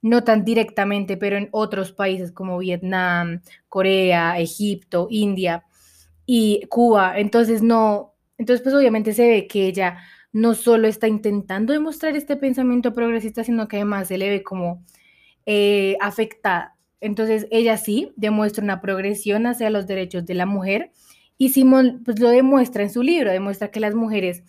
no 0.00 0.22
tan 0.22 0.44
directamente, 0.44 1.16
pero 1.16 1.36
en 1.36 1.48
otros 1.50 1.90
países 1.90 2.30
como 2.30 2.58
Vietnam, 2.58 3.42
Corea, 3.68 4.38
Egipto, 4.38 5.08
India 5.10 5.64
y 6.26 6.64
Cuba. 6.68 7.18
Entonces, 7.18 7.62
no, 7.62 8.14
entonces 8.38 8.62
pues 8.62 8.76
obviamente 8.76 9.12
se 9.12 9.28
ve 9.28 9.48
que 9.48 9.66
ella 9.66 9.98
no 10.32 10.54
solo 10.54 10.86
está 10.86 11.08
intentando 11.08 11.72
demostrar 11.72 12.14
este 12.14 12.36
pensamiento 12.36 12.92
progresista, 12.92 13.42
sino 13.42 13.66
que 13.66 13.78
además 13.78 14.06
se 14.06 14.18
le 14.18 14.30
ve 14.30 14.42
como 14.44 14.84
eh, 15.46 15.96
afectada. 16.00 16.73
Entonces, 17.04 17.46
ella 17.50 17.76
sí 17.76 18.12
demuestra 18.16 18.64
una 18.64 18.80
progresión 18.80 19.46
hacia 19.46 19.70
los 19.70 19.86
derechos 19.86 20.24
de 20.24 20.34
la 20.34 20.46
mujer 20.46 20.90
y 21.36 21.50
Simón 21.50 22.02
pues 22.04 22.18
lo 22.20 22.28
demuestra 22.28 22.82
en 22.82 22.90
su 22.90 23.02
libro, 23.02 23.30
demuestra 23.30 23.70
que 23.70 23.80
las 23.80 23.94
mujeres 23.94 24.42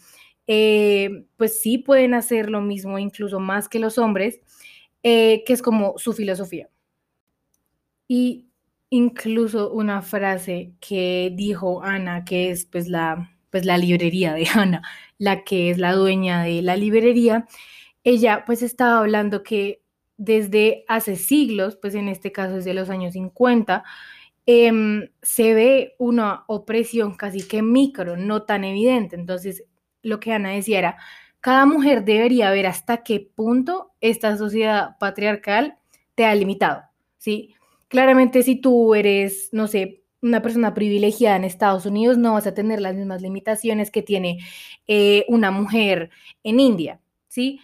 eh, 0.47 1.25
pues 1.37 1.59
sí 1.59 1.77
pueden 1.77 2.13
hacer 2.13 2.49
lo 2.49 2.61
mismo, 2.61 2.99
incluso 2.99 3.39
más 3.39 3.67
que 3.67 3.79
los 3.79 3.97
hombres, 3.97 4.39
eh, 5.03 5.43
que 5.45 5.53
es 5.53 5.61
como 5.61 5.95
su 5.97 6.13
filosofía. 6.13 6.69
Y 8.07 8.47
incluso 8.89 9.71
una 9.71 10.01
frase 10.01 10.73
que 10.79 11.31
dijo 11.35 11.83
Ana, 11.83 12.23
que 12.23 12.51
es 12.51 12.65
pues 12.65 12.87
la, 12.87 13.31
pues 13.49 13.65
la 13.65 13.77
librería 13.77 14.33
de 14.33 14.47
Ana, 14.53 14.81
la 15.17 15.43
que 15.43 15.71
es 15.71 15.77
la 15.77 15.93
dueña 15.93 16.43
de 16.43 16.61
la 16.61 16.77
librería, 16.77 17.47
ella 18.03 18.43
pues 18.45 18.61
estaba 18.61 18.99
hablando 18.99 19.43
que 19.43 19.81
desde 20.17 20.85
hace 20.87 21.15
siglos, 21.15 21.77
pues 21.81 21.95
en 21.95 22.07
este 22.09 22.31
caso 22.31 22.55
desde 22.55 22.73
los 22.73 22.89
años 22.89 23.13
50, 23.13 23.83
em, 24.45 25.09
se 25.21 25.53
ve 25.53 25.95
una 25.99 26.43
opresión 26.47 27.15
casi 27.15 27.47
que 27.47 27.61
micro, 27.61 28.17
no 28.17 28.43
tan 28.43 28.63
evidente. 28.63 29.15
Entonces, 29.15 29.65
lo 30.01 30.19
que 30.19 30.33
Ana 30.33 30.51
decía 30.51 30.79
era, 30.79 30.97
cada 31.41 31.65
mujer 31.65 32.05
debería 32.05 32.51
ver 32.51 32.67
hasta 32.67 33.03
qué 33.03 33.19
punto 33.19 33.93
esta 34.01 34.37
sociedad 34.37 34.97
patriarcal 34.99 35.77
te 36.15 36.25
ha 36.25 36.33
limitado, 36.33 36.83
¿sí? 37.17 37.53
Claramente 37.87 38.43
si 38.43 38.55
tú 38.55 38.95
eres, 38.95 39.49
no 39.51 39.67
sé, 39.67 40.03
una 40.21 40.41
persona 40.41 40.73
privilegiada 40.73 41.35
en 41.35 41.43
Estados 41.43 41.85
Unidos, 41.85 42.17
no 42.17 42.33
vas 42.33 42.47
a 42.47 42.53
tener 42.55 42.81
las 42.81 42.95
mismas 42.95 43.21
limitaciones 43.21 43.91
que 43.91 44.01
tiene 44.01 44.39
eh, 44.87 45.23
una 45.27 45.51
mujer 45.51 46.09
en 46.43 46.59
India, 46.59 46.99
¿sí? 47.27 47.59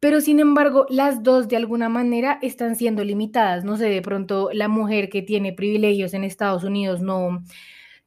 Pero 0.00 0.22
sin 0.22 0.40
embargo, 0.40 0.86
las 0.88 1.22
dos 1.22 1.46
de 1.48 1.56
alguna 1.56 1.90
manera 1.90 2.38
están 2.40 2.74
siendo 2.74 3.04
limitadas. 3.04 3.64
No 3.64 3.76
sé, 3.76 3.86
de 3.86 4.02
pronto 4.02 4.50
la 4.52 4.68
mujer 4.68 5.10
que 5.10 5.20
tiene 5.22 5.52
privilegios 5.52 6.14
en 6.14 6.24
Estados 6.24 6.64
Unidos 6.64 7.02
no, 7.02 7.44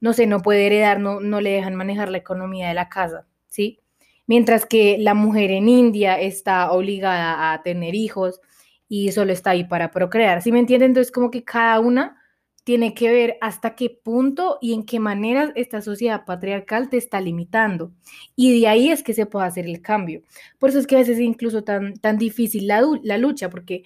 no 0.00 0.12
sé, 0.12 0.26
no 0.26 0.40
puede 0.40 0.66
heredar, 0.66 0.98
no, 1.00 1.20
no 1.20 1.40
le 1.40 1.50
dejan 1.50 1.76
manejar 1.76 2.10
la 2.10 2.18
economía 2.18 2.68
de 2.68 2.74
la 2.74 2.88
casa, 2.88 3.26
¿sí? 3.48 3.80
Mientras 4.26 4.66
que 4.66 4.98
la 4.98 5.14
mujer 5.14 5.50
en 5.52 5.68
India 5.68 6.20
está 6.20 6.72
obligada 6.72 7.52
a 7.52 7.62
tener 7.62 7.94
hijos 7.94 8.40
y 8.88 9.12
solo 9.12 9.32
está 9.32 9.50
ahí 9.50 9.64
para 9.64 9.90
procrear, 9.90 10.42
¿sí 10.42 10.50
me 10.50 10.58
entienden? 10.58 10.90
Entonces 10.90 11.12
como 11.12 11.30
que 11.30 11.44
cada 11.44 11.78
una 11.80 12.23
tiene 12.64 12.94
que 12.94 13.12
ver 13.12 13.36
hasta 13.42 13.76
qué 13.76 13.90
punto 13.90 14.58
y 14.60 14.72
en 14.72 14.84
qué 14.84 14.98
manera 14.98 15.52
esta 15.54 15.82
sociedad 15.82 16.24
patriarcal 16.24 16.88
te 16.88 16.96
está 16.96 17.20
limitando. 17.20 17.92
Y 18.34 18.58
de 18.58 18.68
ahí 18.68 18.88
es 18.88 19.02
que 19.02 19.12
se 19.12 19.26
puede 19.26 19.46
hacer 19.46 19.66
el 19.66 19.82
cambio. 19.82 20.22
Por 20.58 20.70
eso 20.70 20.78
es 20.78 20.86
que 20.86 20.96
a 20.96 20.98
veces 20.98 21.18
es 21.18 21.24
incluso 21.24 21.62
tan, 21.62 21.94
tan 21.94 22.16
difícil 22.16 22.66
la, 22.66 22.82
la 23.02 23.18
lucha, 23.18 23.50
porque 23.50 23.84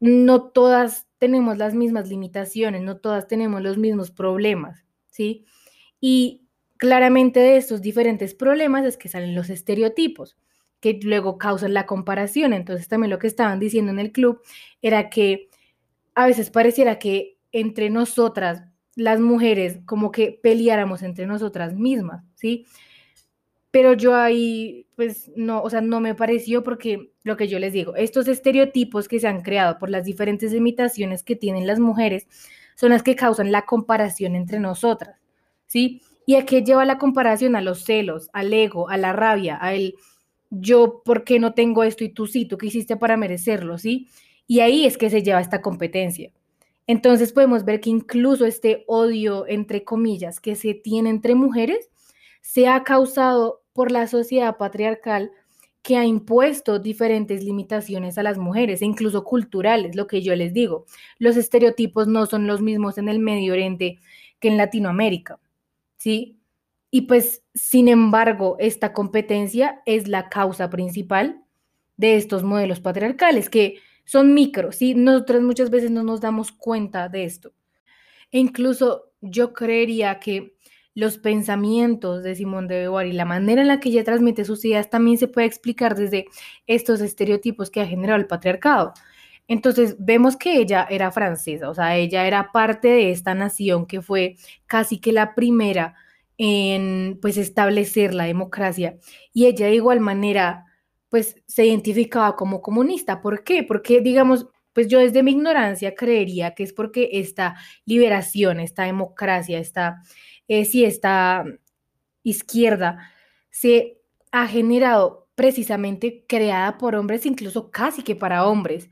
no 0.00 0.44
todas 0.44 1.08
tenemos 1.18 1.58
las 1.58 1.74
mismas 1.74 2.08
limitaciones, 2.08 2.82
no 2.82 2.98
todas 2.98 3.26
tenemos 3.26 3.60
los 3.62 3.78
mismos 3.78 4.12
problemas, 4.12 4.84
¿sí? 5.08 5.44
Y 6.00 6.42
claramente 6.76 7.40
de 7.40 7.56
estos 7.56 7.82
diferentes 7.82 8.34
problemas 8.34 8.84
es 8.84 8.96
que 8.96 9.08
salen 9.08 9.34
los 9.34 9.50
estereotipos 9.50 10.36
que 10.80 11.00
luego 11.02 11.38
causan 11.38 11.74
la 11.74 11.86
comparación. 11.86 12.52
Entonces 12.52 12.86
también 12.86 13.10
lo 13.10 13.18
que 13.18 13.26
estaban 13.26 13.58
diciendo 13.58 13.90
en 13.90 13.98
el 13.98 14.12
club 14.12 14.40
era 14.82 15.10
que 15.10 15.48
a 16.14 16.26
veces 16.26 16.50
pareciera 16.50 17.00
que 17.00 17.37
entre 17.52 17.90
nosotras, 17.90 18.64
las 18.94 19.20
mujeres, 19.20 19.80
como 19.86 20.10
que 20.10 20.38
peleáramos 20.42 21.02
entre 21.02 21.26
nosotras 21.26 21.74
mismas, 21.74 22.24
¿sí? 22.34 22.66
Pero 23.70 23.92
yo 23.92 24.14
ahí, 24.14 24.86
pues 24.96 25.30
no, 25.36 25.62
o 25.62 25.70
sea, 25.70 25.80
no 25.80 26.00
me 26.00 26.14
pareció 26.14 26.62
porque 26.64 27.12
lo 27.22 27.36
que 27.36 27.48
yo 27.48 27.58
les 27.58 27.72
digo, 27.72 27.94
estos 27.96 28.26
estereotipos 28.28 29.08
que 29.08 29.20
se 29.20 29.28
han 29.28 29.42
creado 29.42 29.78
por 29.78 29.90
las 29.90 30.04
diferentes 30.04 30.52
limitaciones 30.52 31.22
que 31.22 31.36
tienen 31.36 31.66
las 31.66 31.78
mujeres 31.78 32.26
son 32.76 32.90
las 32.90 33.02
que 33.02 33.16
causan 33.16 33.52
la 33.52 33.66
comparación 33.66 34.34
entre 34.34 34.58
nosotras, 34.58 35.18
¿sí? 35.66 36.02
¿Y 36.26 36.36
a 36.36 36.44
qué 36.44 36.62
lleva 36.62 36.84
la 36.84 36.98
comparación? 36.98 37.56
A 37.56 37.62
los 37.62 37.84
celos, 37.84 38.28
al 38.32 38.52
ego, 38.52 38.88
a 38.90 38.96
la 38.96 39.12
rabia, 39.12 39.58
a 39.60 39.74
el 39.74 39.94
yo, 40.50 41.02
¿por 41.04 41.24
qué 41.24 41.38
no 41.38 41.54
tengo 41.54 41.84
esto 41.84 42.04
y 42.04 42.10
tú 42.10 42.26
sí? 42.26 42.46
¿Tú 42.46 42.58
qué 42.58 42.66
hiciste 42.66 42.96
para 42.96 43.16
merecerlo? 43.16 43.78
¿Sí? 43.78 44.08
Y 44.46 44.60
ahí 44.60 44.86
es 44.86 44.96
que 44.98 45.10
se 45.10 45.22
lleva 45.22 45.40
esta 45.40 45.60
competencia. 45.62 46.32
Entonces 46.88 47.32
podemos 47.32 47.64
ver 47.64 47.80
que 47.80 47.90
incluso 47.90 48.46
este 48.46 48.84
odio, 48.88 49.46
entre 49.46 49.84
comillas, 49.84 50.40
que 50.40 50.56
se 50.56 50.74
tiene 50.74 51.10
entre 51.10 51.34
mujeres, 51.36 51.90
se 52.40 52.66
ha 52.66 52.82
causado 52.82 53.62
por 53.74 53.92
la 53.92 54.08
sociedad 54.08 54.56
patriarcal 54.56 55.30
que 55.82 55.98
ha 55.98 56.04
impuesto 56.04 56.78
diferentes 56.78 57.44
limitaciones 57.44 58.18
a 58.18 58.22
las 58.22 58.38
mujeres, 58.38 58.82
e 58.82 58.86
incluso 58.86 59.22
culturales, 59.22 59.96
lo 59.96 60.06
que 60.06 60.22
yo 60.22 60.34
les 60.34 60.52
digo. 60.52 60.86
Los 61.18 61.36
estereotipos 61.36 62.08
no 62.08 62.26
son 62.26 62.46
los 62.46 62.62
mismos 62.62 62.98
en 62.98 63.08
el 63.08 63.18
Medio 63.18 63.52
Oriente 63.52 63.98
que 64.40 64.48
en 64.48 64.56
Latinoamérica, 64.56 65.38
¿sí? 65.98 66.38
Y 66.90 67.02
pues, 67.02 67.42
sin 67.54 67.88
embargo, 67.88 68.56
esta 68.58 68.94
competencia 68.94 69.82
es 69.84 70.08
la 70.08 70.30
causa 70.30 70.70
principal 70.70 71.42
de 71.98 72.16
estos 72.16 72.42
modelos 72.44 72.80
patriarcales, 72.80 73.50
que 73.50 73.76
son 74.08 74.32
micros, 74.32 74.76
¿sí? 74.76 74.94
Nosotros 74.94 75.42
muchas 75.42 75.68
veces 75.68 75.90
no 75.90 76.02
nos 76.02 76.22
damos 76.22 76.50
cuenta 76.50 77.10
de 77.10 77.24
esto. 77.24 77.52
E 78.32 78.38
incluso 78.38 79.12
yo 79.20 79.52
creería 79.52 80.18
que 80.18 80.54
los 80.94 81.18
pensamientos 81.18 82.22
de 82.22 82.34
Simone 82.34 82.68
de 82.68 82.80
Beauvoir 82.80 83.06
y 83.06 83.12
la 83.12 83.26
manera 83.26 83.60
en 83.60 83.68
la 83.68 83.80
que 83.80 83.90
ella 83.90 84.04
transmite 84.04 84.46
sus 84.46 84.64
ideas 84.64 84.88
también 84.88 85.18
se 85.18 85.28
puede 85.28 85.46
explicar 85.46 85.94
desde 85.94 86.24
estos 86.66 87.02
estereotipos 87.02 87.68
que 87.70 87.82
ha 87.82 87.86
generado 87.86 88.18
el 88.18 88.26
patriarcado. 88.26 88.94
Entonces 89.46 89.94
vemos 89.98 90.38
que 90.38 90.56
ella 90.56 90.86
era 90.88 91.10
francesa, 91.12 91.68
o 91.68 91.74
sea, 91.74 91.94
ella 91.98 92.26
era 92.26 92.50
parte 92.50 92.88
de 92.88 93.10
esta 93.10 93.34
nación 93.34 93.84
que 93.84 94.00
fue 94.00 94.36
casi 94.66 95.00
que 95.00 95.12
la 95.12 95.34
primera 95.34 95.96
en 96.38 97.18
pues 97.20 97.36
establecer 97.36 98.14
la 98.14 98.24
democracia 98.24 98.96
y 99.34 99.44
ella 99.46 99.66
de 99.66 99.74
igual 99.74 100.00
manera 100.00 100.67
pues 101.08 101.36
se 101.46 101.66
identificaba 101.66 102.36
como 102.36 102.60
comunista. 102.62 103.20
¿Por 103.20 103.44
qué? 103.44 103.62
Porque, 103.62 104.00
digamos, 104.00 104.46
pues 104.72 104.88
yo 104.88 104.98
desde 105.00 105.22
mi 105.22 105.32
ignorancia 105.32 105.94
creería 105.94 106.54
que 106.54 106.62
es 106.62 106.72
porque 106.72 107.08
esta 107.14 107.56
liberación, 107.86 108.60
esta 108.60 108.84
democracia, 108.84 109.58
esta, 109.58 110.02
eh, 110.48 110.64
sí, 110.64 110.84
esta 110.84 111.44
izquierda 112.22 113.10
se 113.50 113.98
ha 114.32 114.46
generado 114.46 115.28
precisamente 115.34 116.24
creada 116.28 116.78
por 116.78 116.94
hombres, 116.96 117.26
incluso 117.26 117.70
casi 117.70 118.02
que 118.02 118.16
para 118.16 118.46
hombres. 118.46 118.90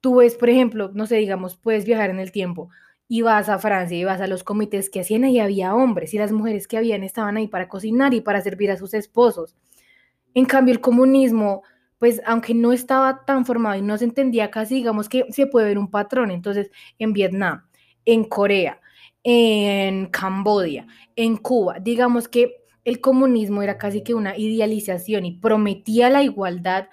Tú 0.00 0.16
ves, 0.16 0.34
por 0.36 0.50
ejemplo, 0.50 0.90
no 0.94 1.06
sé, 1.06 1.16
digamos, 1.16 1.56
puedes 1.56 1.84
viajar 1.84 2.10
en 2.10 2.20
el 2.20 2.32
tiempo 2.32 2.70
y 3.08 3.22
vas 3.22 3.48
a 3.48 3.58
Francia 3.58 3.96
y 3.98 4.04
vas 4.04 4.20
a 4.20 4.26
los 4.26 4.44
comités 4.44 4.90
que 4.90 5.00
hacían 5.00 5.24
ahí 5.24 5.38
había 5.40 5.74
hombres 5.74 6.14
y 6.14 6.18
las 6.18 6.32
mujeres 6.32 6.66
que 6.68 6.78
habían 6.78 7.04
estaban 7.04 7.36
ahí 7.36 7.48
para 7.48 7.68
cocinar 7.68 8.14
y 8.14 8.20
para 8.22 8.40
servir 8.42 8.70
a 8.70 8.76
sus 8.78 8.94
esposos. 8.94 9.56
En 10.34 10.44
cambio, 10.44 10.72
el 10.72 10.80
comunismo, 10.80 11.62
pues 11.98 12.20
aunque 12.26 12.54
no 12.54 12.72
estaba 12.72 13.24
tan 13.24 13.46
formado 13.46 13.76
y 13.76 13.82
no 13.82 13.96
se 13.98 14.04
entendía 14.04 14.50
casi, 14.50 14.76
digamos 14.76 15.08
que 15.08 15.26
se 15.30 15.46
puede 15.46 15.68
ver 15.68 15.78
un 15.78 15.90
patrón. 15.90 16.30
Entonces, 16.30 16.70
en 16.98 17.12
Vietnam, 17.12 17.64
en 18.04 18.24
Corea, 18.24 18.80
en 19.22 20.06
Camboya, 20.06 20.86
en 21.16 21.36
Cuba, 21.36 21.78
digamos 21.80 22.28
que 22.28 22.62
el 22.84 23.00
comunismo 23.00 23.62
era 23.62 23.78
casi 23.78 24.02
que 24.02 24.14
una 24.14 24.36
idealización 24.36 25.24
y 25.24 25.32
prometía 25.38 26.10
la 26.10 26.22
igualdad 26.22 26.88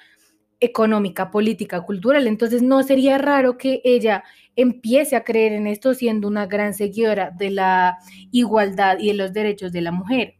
económica, 0.59 1.31
política, 1.31 1.81
cultural. 1.81 2.27
Entonces 2.27 2.61
no 2.61 2.83
sería 2.83 3.17
raro 3.17 3.57
que 3.57 3.81
ella 3.83 4.23
empiece 4.55 5.15
a 5.15 5.23
creer 5.23 5.53
en 5.53 5.67
esto 5.67 5.93
siendo 5.93 6.27
una 6.27 6.45
gran 6.45 6.73
seguidora 6.73 7.31
de 7.31 7.49
la 7.51 7.97
igualdad 8.31 8.97
y 8.99 9.07
de 9.07 9.13
los 9.13 9.33
derechos 9.33 9.71
de 9.71 9.81
la 9.81 9.91
mujer. 9.91 10.38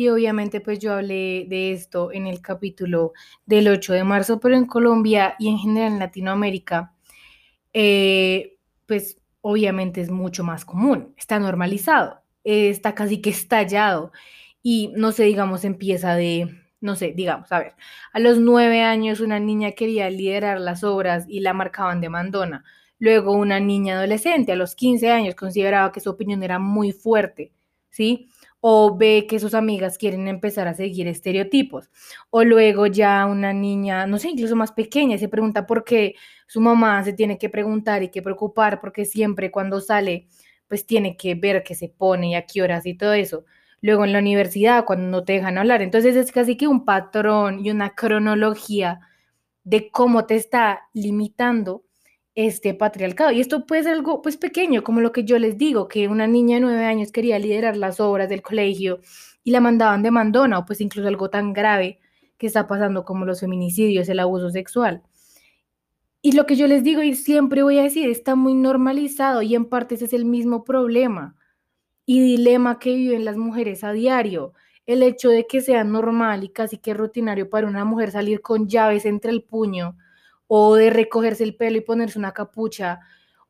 Y 0.00 0.08
obviamente 0.08 0.62
pues 0.62 0.78
yo 0.78 0.94
hablé 0.94 1.44
de 1.46 1.72
esto 1.72 2.10
en 2.10 2.26
el 2.26 2.40
capítulo 2.40 3.12
del 3.44 3.68
8 3.68 3.92
de 3.92 4.02
marzo, 4.02 4.40
pero 4.40 4.56
en 4.56 4.64
Colombia 4.64 5.34
y 5.38 5.48
en 5.48 5.58
general 5.58 5.92
en 5.92 5.98
Latinoamérica, 5.98 6.94
eh, 7.74 8.56
pues 8.86 9.18
obviamente 9.42 10.00
es 10.00 10.10
mucho 10.10 10.42
más 10.42 10.64
común, 10.64 11.12
está 11.18 11.38
normalizado, 11.38 12.22
está 12.44 12.94
casi 12.94 13.20
que 13.20 13.28
estallado 13.28 14.10
y 14.62 14.90
no 14.96 15.12
sé, 15.12 15.24
digamos, 15.24 15.66
empieza 15.66 16.14
de, 16.14 16.48
no 16.80 16.96
sé, 16.96 17.12
digamos, 17.12 17.52
a 17.52 17.58
ver, 17.58 17.74
a 18.14 18.20
los 18.20 18.38
nueve 18.38 18.80
años 18.80 19.20
una 19.20 19.38
niña 19.38 19.72
quería 19.72 20.08
liderar 20.08 20.62
las 20.62 20.82
obras 20.82 21.26
y 21.28 21.40
la 21.40 21.52
marcaban 21.52 22.00
de 22.00 22.08
mandona. 22.08 22.64
Luego 22.98 23.32
una 23.32 23.60
niña 23.60 23.98
adolescente 23.98 24.52
a 24.52 24.56
los 24.56 24.74
15 24.74 25.10
años 25.10 25.34
consideraba 25.34 25.92
que 25.92 26.00
su 26.00 26.08
opinión 26.08 26.42
era 26.42 26.58
muy 26.58 26.92
fuerte, 26.92 27.52
¿sí? 27.90 28.30
O 28.60 28.96
ve 28.96 29.26
que 29.28 29.40
sus 29.40 29.54
amigas 29.54 29.98
quieren 29.98 30.28
empezar 30.28 30.68
a 30.68 30.74
seguir 30.74 31.08
estereotipos. 31.08 31.90
O 32.30 32.44
luego 32.44 32.86
ya 32.86 33.26
una 33.26 33.52
niña, 33.52 34.06
no 34.06 34.18
sé, 34.18 34.30
incluso 34.30 34.56
más 34.56 34.72
pequeña, 34.72 35.18
se 35.18 35.28
pregunta 35.28 35.66
por 35.66 35.84
qué 35.84 36.14
su 36.46 36.60
mamá 36.60 37.02
se 37.04 37.12
tiene 37.12 37.38
que 37.38 37.48
preguntar 37.48 38.02
y 38.02 38.10
que 38.10 38.22
preocupar, 38.22 38.80
porque 38.80 39.04
siempre 39.04 39.50
cuando 39.50 39.80
sale, 39.80 40.26
pues 40.68 40.86
tiene 40.86 41.16
que 41.16 41.34
ver 41.34 41.62
qué 41.62 41.74
se 41.74 41.88
pone 41.88 42.30
y 42.30 42.34
a 42.34 42.46
qué 42.46 42.62
horas 42.62 42.86
y 42.86 42.94
todo 42.94 43.14
eso. 43.14 43.44
Luego 43.82 44.04
en 44.04 44.12
la 44.12 44.18
universidad, 44.18 44.84
cuando 44.84 45.06
no 45.08 45.24
te 45.24 45.34
dejan 45.34 45.56
hablar. 45.58 45.80
Entonces 45.82 46.14
es 46.16 46.32
casi 46.32 46.56
que 46.56 46.68
un 46.68 46.84
patrón 46.84 47.64
y 47.64 47.70
una 47.70 47.94
cronología 47.94 49.00
de 49.64 49.90
cómo 49.90 50.26
te 50.26 50.36
está 50.36 50.88
limitando 50.92 51.84
este 52.34 52.74
patriarcado. 52.74 53.32
Y 53.32 53.40
esto 53.40 53.66
puede 53.66 53.84
ser 53.84 53.92
algo 53.92 54.22
pues 54.22 54.36
pequeño, 54.36 54.82
como 54.82 55.00
lo 55.00 55.12
que 55.12 55.24
yo 55.24 55.38
les 55.38 55.58
digo, 55.58 55.88
que 55.88 56.08
una 56.08 56.26
niña 56.26 56.56
de 56.56 56.60
nueve 56.62 56.84
años 56.84 57.12
quería 57.12 57.38
liderar 57.38 57.76
las 57.76 58.00
obras 58.00 58.28
del 58.28 58.42
colegio 58.42 59.00
y 59.44 59.50
la 59.50 59.60
mandaban 59.60 60.02
de 60.02 60.10
mandona, 60.10 60.58
o 60.58 60.64
pues 60.66 60.80
incluso 60.80 61.08
algo 61.08 61.30
tan 61.30 61.52
grave 61.52 62.00
que 62.38 62.46
está 62.46 62.66
pasando 62.66 63.04
como 63.04 63.24
los 63.24 63.40
feminicidios, 63.40 64.08
el 64.08 64.20
abuso 64.20 64.50
sexual. 64.50 65.02
Y 66.22 66.32
lo 66.32 66.46
que 66.46 66.56
yo 66.56 66.66
les 66.66 66.84
digo 66.84 67.02
y 67.02 67.14
siempre 67.14 67.62
voy 67.62 67.78
a 67.78 67.82
decir, 67.82 68.10
está 68.10 68.34
muy 68.34 68.54
normalizado 68.54 69.42
y 69.42 69.54
en 69.54 69.64
parte 69.64 69.94
ese 69.94 70.04
es 70.04 70.12
el 70.12 70.26
mismo 70.26 70.64
problema 70.64 71.36
y 72.04 72.20
dilema 72.20 72.78
que 72.78 72.94
viven 72.94 73.24
las 73.24 73.36
mujeres 73.36 73.84
a 73.84 73.92
diario. 73.92 74.52
El 74.86 75.02
hecho 75.02 75.30
de 75.30 75.46
que 75.46 75.60
sea 75.62 75.84
normal 75.84 76.44
y 76.44 76.50
casi 76.50 76.76
que 76.78 76.92
rutinario 76.92 77.48
para 77.48 77.66
una 77.66 77.84
mujer 77.84 78.10
salir 78.10 78.42
con 78.42 78.68
llaves 78.68 79.06
entre 79.06 79.30
el 79.30 79.42
puño, 79.42 79.96
o 80.52 80.74
de 80.74 80.90
recogerse 80.90 81.44
el 81.44 81.54
pelo 81.54 81.76
y 81.76 81.80
ponerse 81.80 82.18
una 82.18 82.32
capucha, 82.32 82.98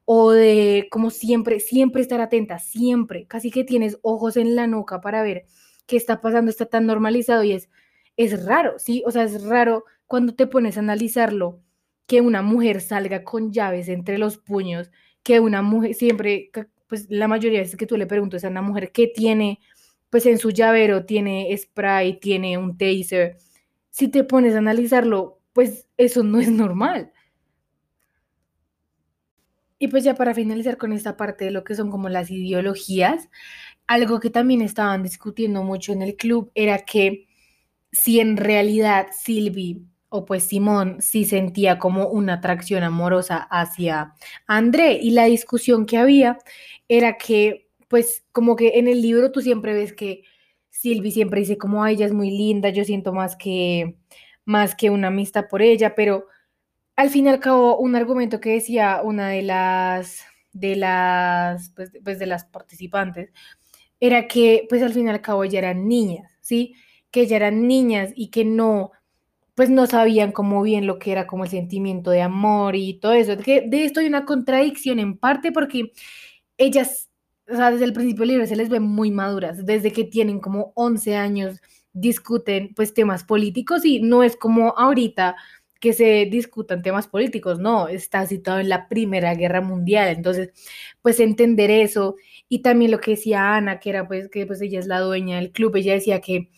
o 0.04 0.32
de 0.32 0.86
como 0.90 1.08
siempre, 1.08 1.58
siempre 1.58 2.02
estar 2.02 2.20
atenta, 2.20 2.58
siempre, 2.58 3.26
casi 3.26 3.50
que 3.50 3.64
tienes 3.64 3.98
ojos 4.02 4.36
en 4.36 4.54
la 4.54 4.66
nuca 4.66 5.00
para 5.00 5.22
ver 5.22 5.46
qué 5.86 5.96
está 5.96 6.20
pasando, 6.20 6.50
está 6.50 6.66
tan 6.66 6.84
normalizado 6.84 7.42
y 7.42 7.52
es, 7.52 7.70
es 8.18 8.44
raro, 8.44 8.78
¿sí? 8.78 9.02
O 9.06 9.12
sea, 9.12 9.22
es 9.22 9.42
raro 9.44 9.86
cuando 10.06 10.34
te 10.34 10.46
pones 10.46 10.76
a 10.76 10.80
analizarlo 10.80 11.62
que 12.06 12.20
una 12.20 12.42
mujer 12.42 12.82
salga 12.82 13.24
con 13.24 13.50
llaves 13.50 13.88
entre 13.88 14.18
los 14.18 14.36
puños, 14.36 14.90
que 15.22 15.40
una 15.40 15.62
mujer 15.62 15.94
siempre, 15.94 16.50
pues 16.86 17.06
la 17.08 17.28
mayoría 17.28 17.60
de 17.60 17.64
veces 17.64 17.78
que 17.78 17.86
tú 17.86 17.96
le 17.96 18.06
preguntas 18.06 18.44
a 18.44 18.48
una 18.48 18.60
mujer 18.60 18.92
qué 18.92 19.06
tiene, 19.06 19.58
pues 20.10 20.26
en 20.26 20.36
su 20.36 20.50
llavero 20.50 21.06
tiene 21.06 21.56
spray, 21.56 22.20
tiene 22.20 22.58
un 22.58 22.76
taser. 22.76 23.38
Si 23.88 24.08
te 24.08 24.22
pones 24.22 24.54
a 24.54 24.58
analizarlo, 24.58 25.39
pues 25.52 25.86
eso 25.96 26.22
no 26.22 26.40
es 26.40 26.50
normal. 26.50 27.12
Y 29.78 29.88
pues 29.88 30.04
ya 30.04 30.14
para 30.14 30.34
finalizar 30.34 30.76
con 30.76 30.92
esta 30.92 31.16
parte 31.16 31.46
de 31.46 31.50
lo 31.50 31.64
que 31.64 31.74
son 31.74 31.90
como 31.90 32.10
las 32.10 32.30
ideologías, 32.30 33.30
algo 33.86 34.20
que 34.20 34.28
también 34.28 34.60
estaban 34.60 35.02
discutiendo 35.02 35.62
mucho 35.62 35.92
en 35.92 36.02
el 36.02 36.16
club 36.16 36.50
era 36.54 36.80
que 36.80 37.26
si 37.90 38.20
en 38.20 38.36
realidad 38.36 39.08
Silvi 39.12 39.82
o 40.10 40.26
pues 40.26 40.44
Simón 40.44 40.98
sí 41.00 41.24
sentía 41.24 41.78
como 41.78 42.08
una 42.08 42.34
atracción 42.34 42.82
amorosa 42.82 43.38
hacia 43.50 44.14
André 44.46 44.98
y 45.00 45.12
la 45.12 45.24
discusión 45.24 45.86
que 45.86 45.96
había 45.96 46.38
era 46.88 47.16
que 47.16 47.68
pues 47.88 48.24
como 48.32 48.56
que 48.56 48.78
en 48.78 48.86
el 48.86 49.00
libro 49.00 49.32
tú 49.32 49.40
siempre 49.40 49.72
ves 49.72 49.92
que 49.92 50.24
Silvi 50.68 51.10
siempre 51.10 51.40
dice 51.40 51.58
como 51.58 51.86
ella 51.86 52.06
es 52.06 52.12
muy 52.12 52.30
linda, 52.30 52.68
yo 52.68 52.84
siento 52.84 53.12
más 53.12 53.34
que 53.36 53.96
más 54.50 54.74
que 54.74 54.90
una 54.90 55.08
amistad 55.08 55.46
por 55.48 55.62
ella, 55.62 55.94
pero 55.94 56.26
al 56.96 57.10
fin 57.10 57.26
y 57.26 57.28
al 57.30 57.40
cabo, 57.40 57.78
un 57.78 57.96
argumento 57.96 58.40
que 58.40 58.50
decía 58.50 59.00
una 59.02 59.28
de 59.28 59.42
las, 59.42 60.22
de 60.52 60.76
las, 60.76 61.70
pues, 61.70 61.92
pues, 62.04 62.18
de 62.18 62.26
las 62.26 62.44
participantes, 62.46 63.30
era 64.00 64.28
que, 64.28 64.66
pues 64.68 64.82
al 64.82 64.92
fin 64.92 65.06
y 65.06 65.10
al 65.10 65.22
cabo, 65.22 65.44
ya 65.44 65.60
eran 65.60 65.88
niñas, 65.88 66.32
¿sí? 66.40 66.74
Que 67.10 67.26
ya 67.26 67.36
eran 67.36 67.68
niñas 67.68 68.12
y 68.16 68.30
que 68.30 68.44
no, 68.44 68.92
pues 69.54 69.70
no 69.70 69.86
sabían 69.86 70.32
como 70.32 70.62
bien 70.62 70.86
lo 70.86 70.98
que 70.98 71.12
era 71.12 71.26
como 71.26 71.44
el 71.44 71.50
sentimiento 71.50 72.10
de 72.10 72.22
amor 72.22 72.76
y 72.76 72.98
todo 73.00 73.12
eso. 73.12 73.36
Que 73.38 73.62
de 73.62 73.84
esto 73.84 74.00
hay 74.00 74.06
una 74.06 74.24
contradicción 74.26 74.98
en 74.98 75.18
parte 75.18 75.52
porque 75.52 75.92
ellas, 76.58 77.10
o 77.48 77.56
sea, 77.56 77.70
desde 77.70 77.84
el 77.84 77.92
principio 77.92 78.22
del 78.22 78.30
libro 78.30 78.46
se 78.46 78.56
les 78.56 78.68
ve 78.68 78.80
muy 78.80 79.10
maduras, 79.10 79.64
desde 79.66 79.92
que 79.92 80.04
tienen 80.04 80.40
como 80.40 80.72
11 80.76 81.16
años 81.16 81.60
discuten 81.92 82.74
pues 82.74 82.94
temas 82.94 83.24
políticos 83.24 83.84
y 83.84 84.00
no 84.00 84.22
es 84.22 84.36
como 84.36 84.74
ahorita 84.78 85.36
que 85.80 85.92
se 85.94 86.26
discutan 86.30 86.82
temas 86.82 87.08
políticos, 87.08 87.58
no, 87.58 87.88
está 87.88 88.26
situado 88.26 88.60
en 88.60 88.68
la 88.68 88.88
Primera 88.88 89.34
Guerra 89.34 89.62
Mundial, 89.62 90.08
entonces, 90.08 90.50
pues 91.02 91.18
entender 91.20 91.70
eso 91.70 92.16
y 92.48 92.60
también 92.62 92.90
lo 92.90 93.00
que 93.00 93.12
decía 93.12 93.54
Ana, 93.56 93.80
que 93.80 93.90
era 93.90 94.06
pues 94.06 94.28
que 94.28 94.46
pues 94.46 94.60
ella 94.60 94.78
es 94.78 94.86
la 94.86 95.00
dueña 95.00 95.36
del 95.36 95.52
club, 95.52 95.76
ella 95.76 95.94
decía 95.94 96.20
que 96.20 96.50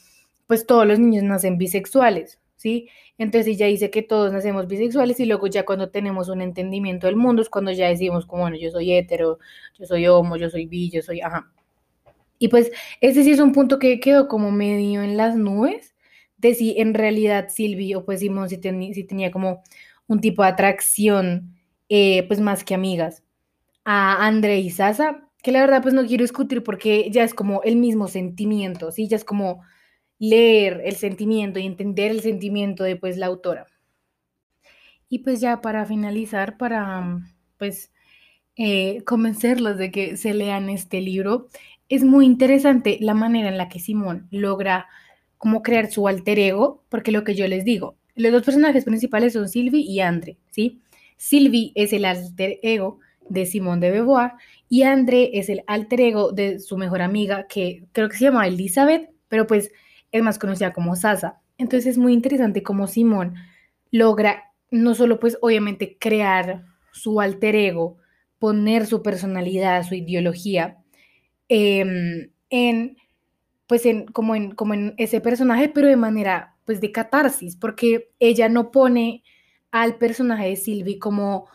pues 0.46 0.66
todos 0.66 0.86
los 0.86 0.98
niños 0.98 1.24
nacen 1.24 1.58
bisexuales, 1.58 2.40
¿sí? 2.56 2.88
Entonces 3.18 3.46
ella 3.56 3.66
dice 3.66 3.90
que 3.90 4.02
todos 4.02 4.32
nacemos 4.32 4.66
bisexuales 4.68 5.20
y 5.20 5.26
luego 5.26 5.46
ya 5.46 5.64
cuando 5.64 5.90
tenemos 5.90 6.28
un 6.28 6.42
entendimiento 6.42 7.06
del 7.06 7.16
mundo 7.16 7.42
es 7.42 7.48
cuando 7.48 7.72
ya 7.72 7.88
decimos 7.88 8.26
como, 8.26 8.42
bueno, 8.42 8.56
yo 8.58 8.70
soy 8.70 8.92
hetero, 8.92 9.38
yo 9.78 9.86
soy 9.86 10.06
homo, 10.08 10.36
yo 10.36 10.50
soy 10.50 10.66
bi, 10.66 10.90
yo 10.90 11.02
soy, 11.02 11.20
ajá. 11.20 11.50
Y 12.42 12.48
pues 12.48 12.72
ese 13.00 13.22
sí 13.22 13.30
es 13.30 13.38
un 13.38 13.52
punto 13.52 13.78
que 13.78 14.00
quedó 14.00 14.26
como 14.26 14.50
medio 14.50 15.00
en 15.00 15.16
las 15.16 15.36
nubes, 15.36 15.94
de 16.38 16.56
si 16.56 16.76
en 16.76 16.92
realidad 16.92 17.50
Silvi 17.50 17.94
o 17.94 18.04
pues 18.04 18.18
Simón 18.18 18.48
si, 18.48 18.58
tenía 18.58 19.30
como 19.30 19.62
un 20.08 20.20
tipo 20.20 20.42
de 20.42 20.48
atracción, 20.48 21.54
eh, 21.88 22.24
pues 22.26 22.40
más 22.40 22.64
que 22.64 22.74
amigas, 22.74 23.22
a 23.84 24.26
André 24.26 24.58
y 24.58 24.70
Sasa, 24.70 25.28
que 25.40 25.52
la 25.52 25.60
verdad 25.60 25.82
pues 25.82 25.94
no 25.94 26.04
quiero 26.04 26.24
discutir 26.24 26.64
porque 26.64 27.08
ya 27.12 27.22
es 27.22 27.32
como 27.32 27.62
el 27.62 27.76
mismo 27.76 28.08
sentimiento, 28.08 28.90
¿sí? 28.90 29.06
Ya 29.06 29.14
es 29.18 29.24
como 29.24 29.62
leer 30.18 30.82
el 30.84 30.96
sentimiento 30.96 31.60
y 31.60 31.66
entender 31.66 32.10
el 32.10 32.22
sentimiento 32.22 32.82
de 32.82 32.96
pues 32.96 33.18
la 33.18 33.26
autora. 33.26 33.68
Y 35.08 35.20
pues 35.20 35.40
ya 35.40 35.60
para 35.60 35.86
finalizar, 35.86 36.56
para 36.56 37.20
pues 37.56 37.92
eh, 38.56 39.02
convencerlos 39.04 39.78
de 39.78 39.90
que 39.90 40.18
se 40.18 40.34
lean 40.34 40.68
este 40.68 41.00
libro, 41.00 41.48
es 41.92 42.04
muy 42.04 42.24
interesante 42.24 42.96
la 43.02 43.12
manera 43.12 43.50
en 43.50 43.58
la 43.58 43.68
que 43.68 43.78
Simón 43.78 44.26
logra 44.30 44.86
cómo 45.36 45.60
crear 45.60 45.90
su 45.90 46.08
alter 46.08 46.38
ego, 46.38 46.82
porque 46.88 47.12
lo 47.12 47.22
que 47.22 47.34
yo 47.34 47.46
les 47.46 47.66
digo, 47.66 47.98
los 48.14 48.32
dos 48.32 48.44
personajes 48.44 48.86
principales 48.86 49.34
son 49.34 49.46
Sylvie 49.46 49.82
y 49.82 50.00
André, 50.00 50.38
¿sí? 50.50 50.80
Sylvie 51.18 51.70
es 51.74 51.92
el 51.92 52.06
alter 52.06 52.58
ego 52.62 52.98
de 53.28 53.44
Simone 53.44 53.84
de 53.84 53.92
Beauvoir 53.92 54.32
y 54.70 54.84
André 54.84 55.32
es 55.34 55.50
el 55.50 55.64
alter 55.66 56.00
ego 56.00 56.32
de 56.32 56.60
su 56.60 56.78
mejor 56.78 57.02
amiga 57.02 57.46
que 57.46 57.84
creo 57.92 58.08
que 58.08 58.16
se 58.16 58.24
llama 58.24 58.46
Elizabeth, 58.46 59.10
pero 59.28 59.46
pues 59.46 59.70
es 60.12 60.22
más 60.22 60.38
conocida 60.38 60.72
como 60.72 60.96
Sasa. 60.96 61.42
Entonces 61.58 61.90
es 61.90 61.98
muy 61.98 62.14
interesante 62.14 62.62
cómo 62.62 62.86
Simone 62.86 63.34
logra 63.90 64.44
no 64.70 64.94
solo 64.94 65.20
pues 65.20 65.36
obviamente 65.42 65.98
crear 66.00 66.64
su 66.90 67.20
alter 67.20 67.54
ego, 67.54 67.98
poner 68.38 68.86
su 68.86 69.02
personalidad, 69.02 69.86
su 69.86 69.94
ideología 69.94 70.81
em, 71.52 72.30
en 72.48 72.96
pues 73.66 73.86
en, 73.86 74.06
como, 74.06 74.34
en, 74.34 74.52
como 74.52 74.74
en 74.74 74.94
ese 74.98 75.20
personaje, 75.20 75.68
pero 75.68 75.88
de 75.88 75.96
manera 75.96 76.56
pues 76.64 76.80
de 76.80 76.92
catarsis, 76.92 77.56
porque 77.56 78.10
ella 78.20 78.48
no 78.48 78.70
pone 78.70 79.22
al 79.70 79.96
personaje 79.96 80.48
de 80.48 80.56
Sylvie 80.56 80.98
como 80.98 81.48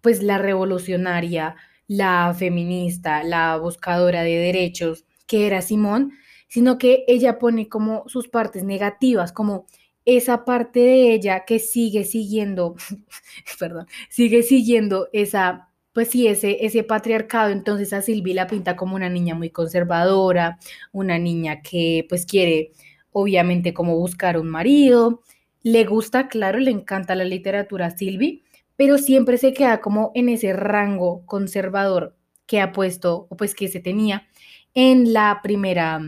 pues 0.00 0.22
la 0.22 0.38
revolucionaria, 0.38 1.56
la 1.86 2.34
feminista, 2.38 3.22
la 3.24 3.56
buscadora 3.58 4.22
de 4.22 4.36
derechos 4.36 5.04
que 5.26 5.46
era 5.46 5.62
Simón, 5.62 6.12
sino 6.48 6.78
que 6.78 7.04
ella 7.06 7.38
pone 7.38 7.68
como 7.68 8.08
sus 8.08 8.28
partes 8.28 8.64
negativas, 8.64 9.32
como 9.32 9.66
esa 10.04 10.44
parte 10.44 10.80
de 10.80 11.12
ella 11.14 11.44
que 11.44 11.58
sigue 11.58 12.04
siguiendo, 12.04 12.74
perdón, 13.58 13.86
sigue 14.08 14.42
siguiendo 14.42 15.08
esa 15.12 15.71
pues 15.92 16.08
sí, 16.10 16.26
ese, 16.26 16.64
ese 16.64 16.84
patriarcado, 16.84 17.50
entonces 17.50 17.92
a 17.92 18.02
Silvi 18.02 18.32
la 18.34 18.46
pinta 18.46 18.76
como 18.76 18.96
una 18.96 19.08
niña 19.10 19.34
muy 19.34 19.50
conservadora, 19.50 20.58
una 20.92 21.18
niña 21.18 21.60
que 21.62 22.06
pues 22.08 22.26
quiere 22.26 22.72
obviamente 23.12 23.74
como 23.74 23.96
buscar 23.98 24.38
un 24.38 24.48
marido, 24.48 25.20
le 25.62 25.84
gusta, 25.84 26.28
claro, 26.28 26.58
le 26.58 26.70
encanta 26.70 27.14
la 27.14 27.24
literatura 27.24 27.86
a 27.86 27.90
Silvi, 27.96 28.42
pero 28.76 28.98
siempre 28.98 29.38
se 29.38 29.52
queda 29.52 29.80
como 29.80 30.10
en 30.14 30.28
ese 30.28 30.52
rango 30.52 31.24
conservador 31.26 32.16
que 32.46 32.60
ha 32.60 32.72
puesto, 32.72 33.26
o 33.30 33.36
pues 33.36 33.54
que 33.54 33.68
se 33.68 33.80
tenía 33.80 34.26
en 34.74 35.12
la 35.12 35.40
primera 35.42 36.00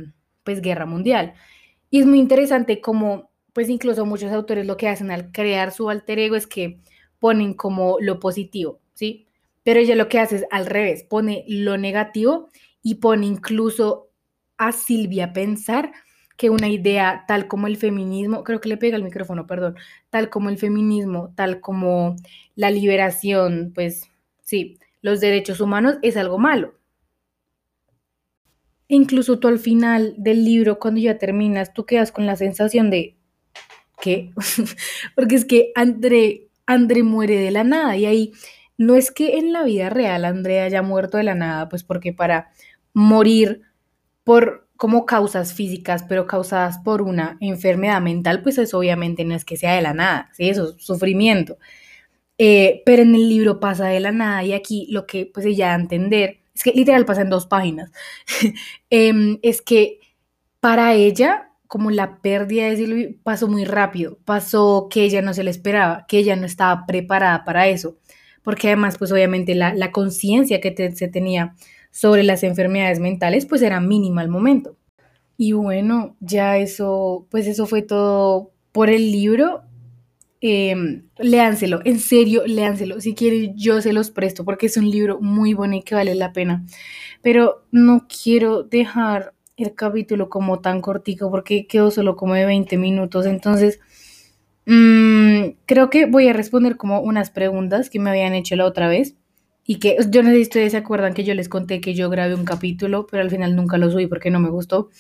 pues 0.45 0.61
guerra 0.61 0.87
mundial. 0.87 1.35
Y 1.91 2.01
es 2.01 2.07
muy 2.07 2.19
interesante 2.21 2.81
como 2.81 3.31
pues 3.53 3.69
incluso 3.69 4.05
muchos 4.07 4.33
autores 4.33 4.67
lo 4.67 4.77
que 4.77 4.89
hacen 4.89 5.11
al 5.13 5.31
crear 5.31 5.73
su 5.73 5.89
alter 5.91 6.19
ego 6.19 6.35
es 6.37 6.47
que 6.47 6.81
ponen 7.21 7.55
como 7.55 7.99
lo 8.01 8.19
positivo, 8.21 8.81
¿sí? 8.95 9.24
Pero 9.65 9.81
ella 9.81 9.97
lo 9.97 10.09
que 10.09 10.21
hace 10.21 10.37
es 10.37 10.45
al 10.53 10.67
revés, 10.67 11.03
pone 11.03 11.45
lo 11.49 11.77
negativo 11.77 12.51
y 12.83 12.97
pone 12.97 13.27
incluso 13.27 14.11
a 14.57 14.71
Silvia 14.71 15.27
a 15.27 15.33
pensar 15.33 15.93
que 16.37 16.51
una 16.51 16.69
idea 16.69 17.25
tal 17.27 17.49
como 17.49 17.67
el 17.67 17.77
feminismo, 17.77 18.45
creo 18.45 18.61
que 18.61 18.69
le 18.69 18.77
pega 18.77 18.97
el 18.97 19.05
micrófono, 19.05 19.47
perdón, 19.47 19.77
tal 20.11 20.31
como 20.31 20.49
el 20.49 20.59
feminismo, 20.59 21.33
tal 21.37 21.61
como 21.61 22.17
la 22.57 22.71
liberación, 22.71 23.73
pues 23.75 24.11
sí, 24.43 24.79
los 25.01 25.21
derechos 25.21 25.61
humanos 25.61 25.97
es 26.03 26.17
algo 26.17 26.39
malo. 26.39 26.75
Incluso 28.89 29.39
tú 29.39 29.49
al 29.49 29.59
final 29.59 30.15
del 30.19 30.45
libro, 30.45 30.79
cuando 30.79 31.01
ya 31.01 31.19
terminas, 31.19 31.73
tú 31.73 31.87
quedas 31.87 32.13
con 32.13 32.27
la 32.27 32.37
sensación 32.37 32.91
de 32.91 33.17
¿qué? 34.01 34.33
Porque 35.17 35.37
es 35.37 35.45
que 35.45 35.73
André, 35.75 36.49
André 36.67 37.03
muere 37.03 37.39
de 37.39 37.51
la 37.51 37.65
nada 37.65 37.97
y 37.97 38.07
ahí 38.07 38.33
no 38.79 38.95
es 38.97 39.11
que 39.11 39.39
en 39.39 39.53
la 39.53 39.63
vida 39.63 39.91
real 39.91 40.25
Andrea 40.25 40.65
haya 40.65 40.83
muerto 40.83 41.19
de 41.19 41.25
la 41.25 41.35
nada, 41.35 41.69
pues 41.69 41.85
porque 41.85 42.13
para 42.13 42.51
morir 42.93 43.63
por 44.25 44.69
como 44.77 45.07
causas 45.07 45.55
físicas, 45.55 46.05
pero 46.09 46.27
causadas 46.27 46.79
por 46.79 47.03
una 47.03 47.37
enfermedad 47.41 48.01
mental, 48.01 48.43
pues 48.43 48.59
eso 48.59 48.79
obviamente 48.79 49.25
no 49.25 49.35
es 49.35 49.45
que 49.45 49.57
sea 49.57 49.75
de 49.75 49.83
la 49.83 49.95
nada, 49.95 50.31
¿sí? 50.33 50.49
Eso 50.49 50.75
es 50.77 50.85
sufrimiento. 50.85 51.59
Eh, 52.39 52.83
pero 52.85 53.03
en 53.03 53.15
el 53.15 53.29
libro 53.29 53.61
pasa 53.61 53.87
de 53.87 54.01
la 54.01 54.11
nada 54.13 54.43
y 54.45 54.53
aquí 54.53 54.89
lo 54.91 55.07
que 55.07 55.31
pues 55.33 55.47
ella 55.47 55.69
da 55.69 55.73
a 55.75 55.81
entender, 55.81 56.41
es 56.55 56.65
que 56.65 56.73
literal 56.73 57.05
pasa 57.07 57.23
en 57.23 57.31
dos 57.31 57.47
páginas, 57.47 57.93
em, 58.91 59.39
es 59.43 59.63
que 59.63 60.01
para 60.61 60.95
ella, 60.95 61.51
como 61.69 61.91
la 61.91 62.21
pérdida 62.23 62.67
de 62.67 62.77
Silvia 62.77 63.09
pasó 63.23 63.49
muy 63.49 63.65
rápido, 63.65 64.19
pasó 64.25 64.89
que 64.91 65.05
ella 65.05 65.23
no 65.23 65.35
se 65.35 65.45
le 65.45 65.51
esperaba, 65.51 66.07
que 66.09 66.19
ella 66.19 66.37
no 66.37 66.47
estaba 66.47 66.87
preparada 66.87 67.45
para 67.45 67.69
eso 67.69 67.99
porque 68.45 68.69
además, 68.69 68.99
pues 68.99 69.11
obviamente 69.11 69.55
la, 69.55 69.91
conciencia 69.91 70.61
que 70.61 70.93
se 70.95 71.09
tenía 71.09 71.57
sobre 71.91 72.23
las 72.23 72.43
enfermedades 72.45 73.01
mentales, 73.01 73.47
pues 73.47 73.63
era 73.63 73.81
mínima 73.81 74.21
al 74.21 74.29
momento. 74.29 74.77
Y 75.37 75.53
bueno, 75.53 76.17
ya 76.21 76.59
eso, 76.59 77.27
pues 77.31 77.47
eso 77.47 77.67
fue 77.67 77.83
todo 77.83 78.53
por 78.73 78.91
el 78.91 79.11
libro. 79.11 79.63
eh, 80.41 81.03
léanselo, 81.19 81.81
en 81.85 81.99
serio, 82.01 82.43
léanselo. 82.47 83.01
Si 83.01 83.15
quieren, 83.15 83.57
yo 83.57 83.81
se 83.83 83.93
los 83.95 84.11
presto 84.11 84.45
porque 84.45 84.67
es 84.67 84.77
un 84.77 84.91
libro 84.91 85.21
muy 85.21 85.55
bueno 85.55 85.77
y 85.77 85.83
que 85.83 85.95
vale 85.95 86.15
la 86.15 86.33
pena. 86.33 86.65
Pero 87.23 87.67
no 87.73 88.07
quiero 88.09 88.63
dejar 88.65 89.35
el 89.57 89.75
capítulo 89.75 90.29
como 90.29 90.61
tan 90.61 90.81
cortico 90.83 91.31
porque 91.31 91.67
quedó 91.67 91.91
solo 91.91 92.17
como 92.17 92.35
de 92.35 92.47
20 92.47 92.77
minutos. 92.77 93.27
Entonces, 93.27 93.81
mmm, 94.67 95.57
creo 95.67 95.91
que 95.91 96.07
voy 96.07 96.29
a 96.29 96.33
responder 96.33 96.77
como 96.77 97.01
unas 97.01 97.31
preguntas 97.31 97.91
que 97.91 97.99
me 98.01 98.11
habían 98.11 98.35
hecho 98.35 98.57
la 98.57 98.67
otra 98.67 98.89
vez. 98.89 99.17
Y 99.67 99.79
que 99.79 99.97
yo 100.11 100.23
no 100.23 100.29
sé 100.31 100.37
si 100.37 100.43
ustedes 100.43 100.73
se 100.73 100.79
acuerdan 100.79 101.15
que 101.15 101.25
yo 101.25 101.35
les 101.35 101.49
conté 101.49 101.81
que 101.81 101.95
yo 101.95 102.11
grabé 102.11 102.35
un 102.35 102.45
capítulo, 102.45 103.07
pero 103.11 103.23
al 103.23 103.31
final 103.31 103.57
nunca 103.57 103.79
lo 103.79 103.91
subí 103.91 104.07
porque 104.07 104.31
no 104.31 104.41
me 104.41 104.51
gustó. 104.51 104.91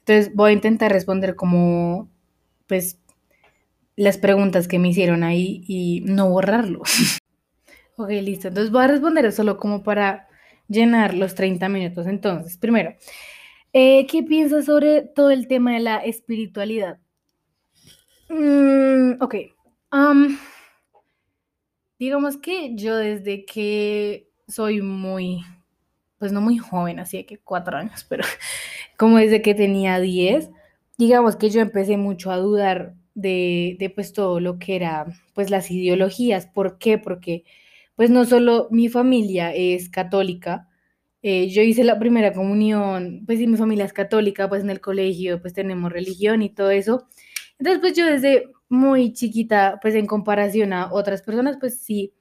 Entonces 0.00 0.34
voy 0.34 0.50
a 0.50 0.54
intentar 0.54 0.92
responder 0.92 1.36
como, 1.36 2.08
pues, 2.68 2.98
las 3.96 4.18
preguntas 4.18 4.68
que 4.68 4.78
me 4.78 4.88
hicieron 4.88 5.24
ahí 5.24 5.62
y 5.66 6.02
no 6.04 6.28
borrarlo. 6.30 6.82
ok, 7.96 8.10
listo. 8.10 8.48
Entonces 8.48 8.72
voy 8.72 8.84
a 8.84 8.88
responder 8.88 9.32
solo 9.32 9.56
como 9.58 9.82
para 9.82 10.28
llenar 10.68 11.14
los 11.14 11.34
30 11.34 11.68
minutos. 11.68 12.06
Entonces, 12.06 12.58
primero, 12.58 12.94
eh, 13.72 14.06
¿qué 14.08 14.22
piensas 14.22 14.66
sobre 14.66 15.02
todo 15.02 15.30
el 15.30 15.48
tema 15.48 15.74
de 15.74 15.80
la 15.80 15.98
espiritualidad? 15.98 16.98
Mm, 18.28 19.18
ok. 19.20 19.34
Digamos 21.98 22.36
que 22.36 22.74
yo 22.76 22.96
desde 22.96 23.44
que 23.46 24.28
soy 24.48 24.82
muy, 24.82 25.42
pues 26.18 26.32
no 26.32 26.40
muy 26.40 26.58
joven, 26.58 27.00
así 27.00 27.24
que 27.24 27.38
cuatro 27.38 27.78
años, 27.78 28.04
pero 28.08 28.24
como 28.98 29.18
desde 29.18 29.42
que 29.42 29.54
tenía 29.54 30.00
10, 30.00 30.50
digamos 30.98 31.36
que 31.36 31.50
yo 31.50 31.60
empecé 31.60 31.96
mucho 31.96 32.30
a 32.32 32.38
dudar 32.38 32.94
de, 33.14 33.76
de, 33.80 33.90
pues 33.90 34.12
todo 34.12 34.40
lo 34.40 34.58
que 34.58 34.76
era 34.76 35.06
pues 35.34 35.50
las 35.50 35.70
ideologías. 35.70 36.46
¿Por 36.46 36.78
qué? 36.78 36.98
Porque 36.98 37.44
pues 37.96 38.10
no 38.10 38.24
solo 38.26 38.68
mi 38.70 38.88
familia 38.90 39.54
es 39.54 39.88
católica, 39.90 40.68
eh, 41.22 41.48
yo 41.50 41.62
hice 41.62 41.84
la 41.84 41.98
primera 41.98 42.32
comunión, 42.32 43.22
pues 43.26 43.38
si 43.38 43.46
mi 43.48 43.56
familia 43.56 43.84
es 43.86 43.92
católica, 43.94 44.48
pues 44.48 44.62
en 44.62 44.70
el 44.70 44.80
colegio 44.80 45.40
pues 45.42 45.54
tenemos 45.54 45.92
religión 45.92 46.42
y 46.42 46.50
todo 46.50 46.70
eso. 46.70 47.08
Entonces 47.58 47.80
pues 47.80 47.94
yo 47.94 48.06
desde 48.06 48.52
muy 48.68 49.12
chiquita, 49.12 49.78
pues 49.80 49.94
en 49.94 50.06
comparación 50.06 50.72
a 50.72 50.92
otras 50.92 51.22
personas, 51.22 51.56
pues 51.58 51.78
sí 51.80 52.12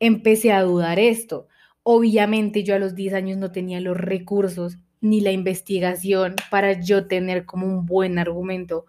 empecé 0.00 0.52
a 0.52 0.62
dudar 0.62 0.98
esto. 0.98 1.48
Obviamente 1.82 2.64
yo 2.64 2.74
a 2.74 2.78
los 2.78 2.94
10 2.94 3.14
años 3.14 3.38
no 3.38 3.52
tenía 3.52 3.80
los 3.80 3.96
recursos 3.96 4.78
ni 5.00 5.20
la 5.20 5.32
investigación 5.32 6.36
para 6.50 6.80
yo 6.80 7.06
tener 7.06 7.46
como 7.46 7.66
un 7.66 7.86
buen 7.86 8.18
argumento 8.18 8.86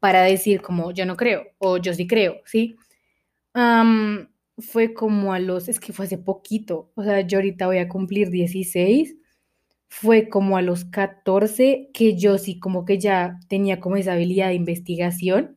para 0.00 0.22
decir 0.22 0.62
como 0.62 0.92
yo 0.92 1.06
no 1.06 1.16
creo 1.16 1.44
o 1.58 1.78
yo 1.78 1.94
sí 1.94 2.06
creo, 2.06 2.36
¿sí? 2.46 2.76
Fue 4.58 4.94
como 4.94 5.34
a 5.34 5.38
los, 5.38 5.68
es 5.68 5.80
que 5.80 5.92
fue 5.92 6.06
hace 6.06 6.18
poquito, 6.18 6.90
o 6.94 7.02
sea, 7.04 7.20
yo 7.22 7.38
ahorita 7.38 7.66
voy 7.66 7.78
a 7.78 7.88
cumplir 7.88 8.30
16, 8.30 9.16
fue 9.88 10.28
como 10.28 10.56
a 10.56 10.62
los 10.62 10.84
14 10.84 11.90
que 11.94 12.16
yo 12.16 12.38
sí 12.38 12.58
como 12.60 12.84
que 12.84 12.98
ya 12.98 13.38
tenía 13.48 13.80
como 13.80 13.96
esa 13.96 14.12
habilidad 14.14 14.48
de 14.48 14.54
investigación 14.54 15.56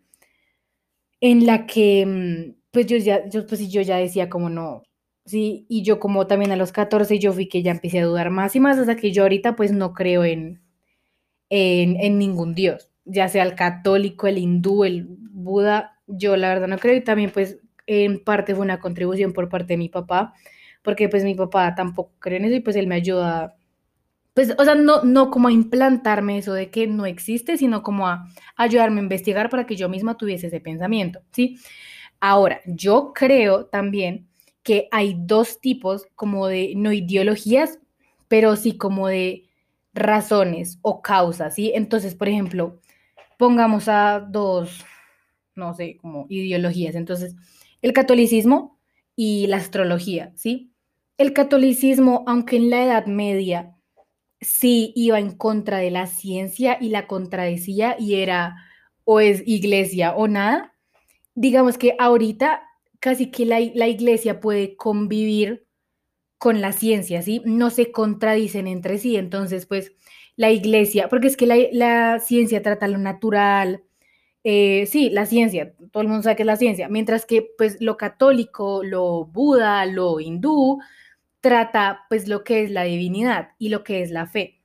en 1.21 1.45
la 1.45 1.65
que 1.65 2.05
mm, 2.05 2.55
pues 2.71 2.85
yo 2.87 2.97
ya, 2.97 3.27
yo, 3.29 3.45
pues 3.47 3.69
yo 3.71 3.81
ya 3.81 3.97
decía 3.97 4.29
como 4.29 4.49
no, 4.49 4.83
sí, 5.25 5.65
y 5.69 5.83
yo 5.83 5.99
como 5.99 6.27
también 6.27 6.51
a 6.51 6.55
los 6.55 6.71
14 6.71 7.19
yo 7.19 7.33
fui 7.33 7.47
que 7.49 7.63
ya 7.63 7.71
empecé 7.71 7.99
a 7.99 8.05
dudar 8.05 8.29
más 8.29 8.55
y 8.55 8.59
más 8.59 8.77
hasta 8.77 8.95
que 8.95 9.11
yo 9.11 9.23
ahorita 9.23 9.55
pues 9.55 9.71
no 9.71 9.93
creo 9.93 10.23
en, 10.23 10.61
en, 11.51 11.97
en 12.01 12.19
ningún 12.19 12.55
dios, 12.55 12.91
ya 13.05 13.29
sea 13.29 13.43
el 13.43 13.55
católico, 13.55 14.27
el 14.27 14.39
hindú, 14.39 14.85
el 14.85 15.07
Buda, 15.09 15.99
yo 16.07 16.37
la 16.37 16.49
verdad 16.49 16.67
no 16.69 16.79
creo 16.79 16.95
y 16.97 17.03
también 17.03 17.31
pues 17.31 17.59
en 17.87 18.23
parte 18.23 18.55
fue 18.55 18.65
una 18.65 18.79
contribución 18.81 19.33
por 19.33 19.49
parte 19.49 19.73
de 19.75 19.77
mi 19.77 19.89
papá, 19.89 20.33
porque 20.83 21.09
pues 21.09 21.23
mi 21.25 21.35
papá 21.35 21.75
tampoco 21.75 22.13
cree 22.19 22.39
en 22.39 22.45
eso 22.45 22.55
y 22.57 22.61
pues 22.61 22.75
él 22.77 22.87
me 22.87 22.95
ayuda, 22.95 23.57
pues, 24.39 24.55
o 24.57 24.63
sea, 24.63 24.73
no, 24.73 25.03
no 25.03 25.31
como 25.31 25.49
a 25.49 25.51
implantarme 25.51 26.37
eso 26.37 26.53
de 26.53 26.71
que 26.71 26.87
no 26.87 27.05
existe, 27.05 27.57
sino 27.57 27.83
como 27.83 28.07
a 28.07 28.25
ayudarme 28.55 29.01
a 29.01 29.03
investigar 29.03 29.49
para 29.49 29.65
que 29.65 29.75
yo 29.75 29.89
misma 29.89 30.15
tuviese 30.15 30.47
ese 30.47 30.61
pensamiento, 30.61 31.19
¿sí? 31.33 31.59
Ahora, 32.21 32.61
yo 32.65 33.11
creo 33.13 33.65
también 33.65 34.29
que 34.63 34.87
hay 34.91 35.17
dos 35.19 35.59
tipos 35.59 36.05
como 36.15 36.47
de, 36.47 36.71
no 36.77 36.93
ideologías, 36.93 37.79
pero 38.29 38.55
sí 38.55 38.77
como 38.77 39.09
de 39.09 39.43
razones 39.93 40.79
o 40.83 41.01
causas, 41.01 41.55
¿sí? 41.55 41.73
Entonces, 41.75 42.15
por 42.15 42.29
ejemplo, 42.29 42.79
pongamos 43.37 43.89
a 43.89 44.21
dos, 44.21 44.85
no 45.53 45.73
sé, 45.73 45.97
como 45.97 46.27
ideologías. 46.29 46.95
Entonces, 46.95 47.35
el 47.81 47.91
catolicismo 47.91 48.79
y 49.17 49.47
la 49.47 49.57
astrología, 49.57 50.31
¿sí? 50.37 50.71
El 51.17 51.33
catolicismo, 51.33 52.23
aunque 52.25 52.55
en 52.55 52.69
la 52.69 52.85
Edad 52.85 53.05
Media 53.05 53.75
sí 54.41 54.93
iba 54.95 55.19
en 55.19 55.35
contra 55.35 55.77
de 55.79 55.91
la 55.91 56.07
ciencia 56.07 56.77
y 56.79 56.89
la 56.89 57.07
contradecía 57.07 57.95
y 57.99 58.15
era 58.15 58.55
o 59.03 59.19
es 59.19 59.43
iglesia 59.45 60.13
o 60.15 60.27
nada, 60.27 60.75
digamos 61.35 61.77
que 61.77 61.95
ahorita 61.99 62.61
casi 62.99 63.31
que 63.31 63.45
la, 63.45 63.59
la 63.75 63.87
iglesia 63.87 64.39
puede 64.39 64.75
convivir 64.75 65.65
con 66.37 66.61
la 66.61 66.71
ciencia, 66.71 67.21
¿sí? 67.21 67.41
No 67.45 67.69
se 67.69 67.91
contradicen 67.91 68.67
entre 68.67 68.97
sí, 68.97 69.17
entonces 69.17 69.65
pues 69.65 69.93
la 70.37 70.51
iglesia, 70.51 71.09
porque 71.09 71.27
es 71.27 71.37
que 71.37 71.45
la, 71.45 71.57
la 71.73 72.19
ciencia 72.19 72.61
trata 72.61 72.87
lo 72.87 72.97
natural, 72.97 73.83
eh, 74.43 74.85
sí, 74.87 75.09
la 75.09 75.25
ciencia, 75.25 75.73
todo 75.91 76.01
el 76.01 76.07
mundo 76.07 76.23
sabe 76.23 76.37
que 76.37 76.43
es 76.43 76.47
la 76.47 76.55
ciencia, 76.55 76.87
mientras 76.89 77.25
que 77.25 77.49
pues 77.57 77.77
lo 77.81 77.97
católico, 77.97 78.83
lo 78.83 79.25
buda, 79.25 79.85
lo 79.85 80.19
hindú, 80.21 80.79
trata 81.41 82.05
pues 82.09 82.27
lo 82.27 82.43
que 82.43 82.63
es 82.63 82.71
la 82.71 82.83
divinidad 82.83 83.49
y 83.57 83.69
lo 83.69 83.83
que 83.83 84.01
es 84.01 84.11
la 84.11 84.27
fe. 84.27 84.61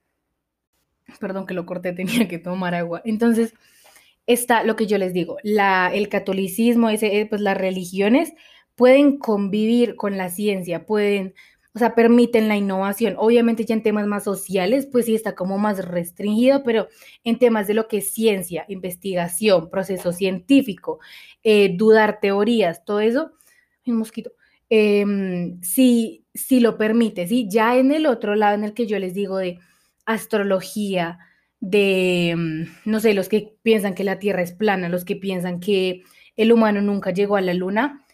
Perdón 1.21 1.47
que 1.47 1.55
lo 1.55 1.67
corté, 1.67 1.93
tenía 1.95 2.29
que 2.29 2.39
tomar 2.39 2.75
agua. 2.75 3.03
Entonces, 3.05 3.55
está 4.27 4.63
lo 4.65 4.77
que 4.77 4.87
yo 4.87 4.99
les 4.99 5.13
digo, 5.13 5.37
la, 5.43 5.91
el 5.93 6.09
catolicismo, 6.09 6.89
ese, 6.91 7.21
eh, 7.21 7.27
pues 7.27 7.41
las 7.41 7.57
religiones 7.57 8.33
pueden 8.75 9.19
convivir 9.19 9.97
con 9.97 10.17
la 10.17 10.31
ciencia, 10.31 10.87
pueden 10.87 11.35
o 11.75 11.79
sea, 11.81 11.95
permiten 11.97 12.47
la 12.47 12.57
innovación. 12.57 13.17
Obviamente 13.19 13.65
ya 13.65 13.75
en 13.75 13.83
temas 13.83 14.07
más 14.07 14.23
sociales, 14.25 14.87
pues 14.91 15.07
sí 15.07 15.15
está 15.17 15.35
como 15.35 15.59
más 15.59 15.85
restringido, 15.85 16.63
pero 16.63 16.89
en 17.25 17.39
temas 17.39 17.67
de 17.67 17.75
lo 17.75 17.89
que 17.89 17.99
es 17.99 18.13
ciencia, 18.13 18.65
investigación, 18.69 19.71
proceso 19.71 20.13
científico, 20.13 21.01
eh, 21.43 21.75
dudar 21.77 22.21
teorías, 22.21 22.85
todo 22.85 23.01
eso, 23.01 23.33
un 23.87 23.97
mosquito, 23.97 24.31
em, 24.75 25.61
sí, 25.63 26.27
sí 26.35 26.61
lo 26.61 26.77
permite, 26.79 27.27
¿sí? 27.27 27.47
Ya 27.49 27.77
en 27.77 27.93
el 27.93 28.07
otro 28.07 28.35
lado 28.35 28.55
en 28.57 28.65
el 28.65 28.75
que 28.75 28.87
yo 28.87 28.99
les 28.99 29.15
digo 29.15 29.39
de 29.39 29.59
astrología, 30.07 31.19
de, 31.61 32.31
em, 32.31 32.67
no 32.85 33.01
sé, 33.01 33.15
los 33.15 33.29
que 33.29 33.57
piensan 33.63 33.95
que 33.95 34.05
la 34.05 34.19
Tierra 34.19 34.43
es 34.43 34.53
plana, 34.53 34.89
los 34.89 35.05
que 35.05 35.17
piensan 35.17 35.61
que 35.61 36.03
el 36.37 36.53
humano 36.53 36.81
nunca 36.81 37.13
llegó 37.13 37.37
a 37.37 37.41
la 37.41 37.55
Luna, 37.55 38.05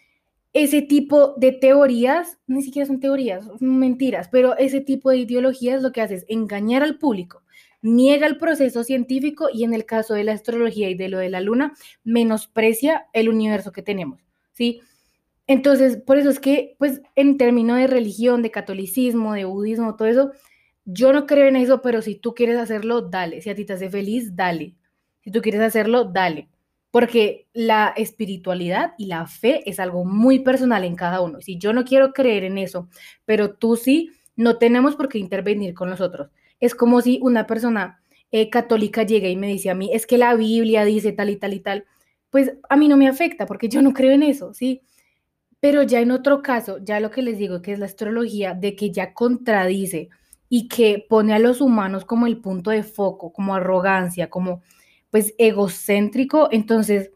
ese 0.52 0.82
tipo 0.82 1.34
de 1.36 1.52
teorías, 1.52 2.38
ni 2.46 2.62
siquiera 2.62 2.86
son 2.86 3.00
teorías, 3.00 3.48
mentiras, 3.60 4.28
pero 4.30 4.56
ese 4.58 4.80
tipo 4.80 5.10
de 5.10 5.18
ideologías 5.18 5.82
lo 5.82 5.92
que 5.92 6.00
hace 6.00 6.16
es 6.16 6.26
engañar 6.28 6.82
al 6.82 6.98
público, 6.98 7.42
niega 7.82 8.26
el 8.26 8.36
proceso 8.36 8.84
científico 8.84 9.48
y 9.52 9.64
en 9.64 9.74
el 9.74 9.86
caso 9.86 10.14
de 10.14 10.24
la 10.24 10.32
astrología 10.32 10.90
y 10.90 10.94
de 10.94 11.08
lo 11.08 11.18
de 11.18 11.30
la 11.30 11.40
luna, 11.40 11.74
menosprecia 12.04 13.06
el 13.12 13.28
universo 13.28 13.72
que 13.72 13.82
tenemos, 13.82 14.20
¿sí? 14.52 14.80
Entonces, 15.50 15.96
por 15.96 16.16
eso 16.16 16.30
es 16.30 16.38
que, 16.38 16.76
pues, 16.78 17.02
en 17.16 17.36
términos 17.36 17.76
de 17.78 17.88
religión, 17.88 18.40
de 18.42 18.52
catolicismo, 18.52 19.34
de 19.34 19.44
budismo, 19.46 19.96
todo 19.96 20.06
eso, 20.06 20.30
yo 20.84 21.12
no 21.12 21.26
creo 21.26 21.48
en 21.48 21.56
eso, 21.56 21.82
pero 21.82 22.02
si 22.02 22.14
tú 22.14 22.34
quieres 22.34 22.56
hacerlo, 22.58 23.02
dale. 23.02 23.40
Si 23.42 23.50
a 23.50 23.54
ti 23.56 23.64
te 23.64 23.72
hace 23.74 23.90
feliz, 23.90 24.36
dale. 24.36 24.76
Si 25.22 25.30
tú 25.32 25.40
quieres 25.42 25.60
hacerlo, 25.60 26.04
dale 26.04 26.48
porque 26.90 27.46
la 27.52 27.92
espiritualidad 27.96 28.94
y 28.98 29.06
la 29.06 29.26
fe 29.26 29.62
es 29.68 29.78
algo 29.78 30.04
muy 30.04 30.40
personal 30.40 30.84
en 30.84 30.96
cada 30.96 31.20
uno. 31.20 31.40
Si 31.40 31.58
yo 31.58 31.72
no 31.72 31.84
quiero 31.84 32.12
creer 32.12 32.44
en 32.44 32.58
eso, 32.58 32.88
pero 33.24 33.54
tú 33.54 33.76
sí, 33.76 34.10
no 34.36 34.58
tenemos 34.58 34.96
por 34.96 35.08
qué 35.08 35.18
intervenir 35.18 35.74
con 35.74 35.90
nosotros. 35.90 36.30
Es 36.58 36.74
como 36.74 37.00
si 37.00 37.20
una 37.22 37.46
persona 37.46 38.02
eh, 38.32 38.50
católica 38.50 39.04
llega 39.04 39.28
y 39.28 39.36
me 39.36 39.46
dice 39.48 39.70
a 39.70 39.74
mí, 39.74 39.90
es 39.92 40.06
que 40.06 40.18
la 40.18 40.34
Biblia 40.34 40.84
dice 40.84 41.12
tal 41.12 41.30
y 41.30 41.36
tal 41.36 41.54
y 41.54 41.60
tal, 41.60 41.84
pues 42.30 42.52
a 42.68 42.76
mí 42.76 42.88
no 42.88 42.96
me 42.96 43.08
afecta 43.08 43.46
porque 43.46 43.68
yo 43.68 43.82
no 43.82 43.92
creo 43.92 44.12
en 44.12 44.22
eso, 44.22 44.52
¿sí? 44.54 44.82
Pero 45.60 45.82
ya 45.82 46.00
en 46.00 46.10
otro 46.10 46.42
caso, 46.42 46.78
ya 46.82 47.00
lo 47.00 47.10
que 47.10 47.22
les 47.22 47.38
digo 47.38 47.62
que 47.62 47.72
es 47.72 47.78
la 47.78 47.86
astrología, 47.86 48.54
de 48.54 48.74
que 48.76 48.90
ya 48.90 49.12
contradice 49.14 50.08
y 50.48 50.68
que 50.68 51.04
pone 51.08 51.34
a 51.34 51.38
los 51.38 51.60
humanos 51.60 52.04
como 52.04 52.26
el 52.26 52.38
punto 52.38 52.70
de 52.70 52.82
foco, 52.82 53.32
como 53.32 53.54
arrogancia, 53.54 54.30
como 54.30 54.62
pues 55.10 55.34
egocéntrico, 55.38 56.48
entonces 56.52 57.10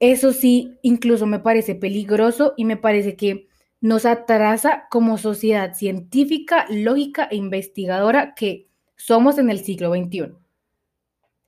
eso 0.00 0.32
sí 0.32 0.78
incluso 0.82 1.26
me 1.26 1.38
parece 1.38 1.74
peligroso 1.74 2.54
y 2.56 2.64
me 2.64 2.76
parece 2.76 3.16
que 3.16 3.46
nos 3.80 4.04
atrasa 4.04 4.86
como 4.90 5.18
sociedad 5.18 5.74
científica, 5.74 6.66
lógica 6.70 7.28
e 7.30 7.36
investigadora 7.36 8.34
que 8.34 8.68
somos 8.96 9.38
en 9.38 9.50
el 9.50 9.60
siglo 9.60 9.94
XXI. 9.94 10.32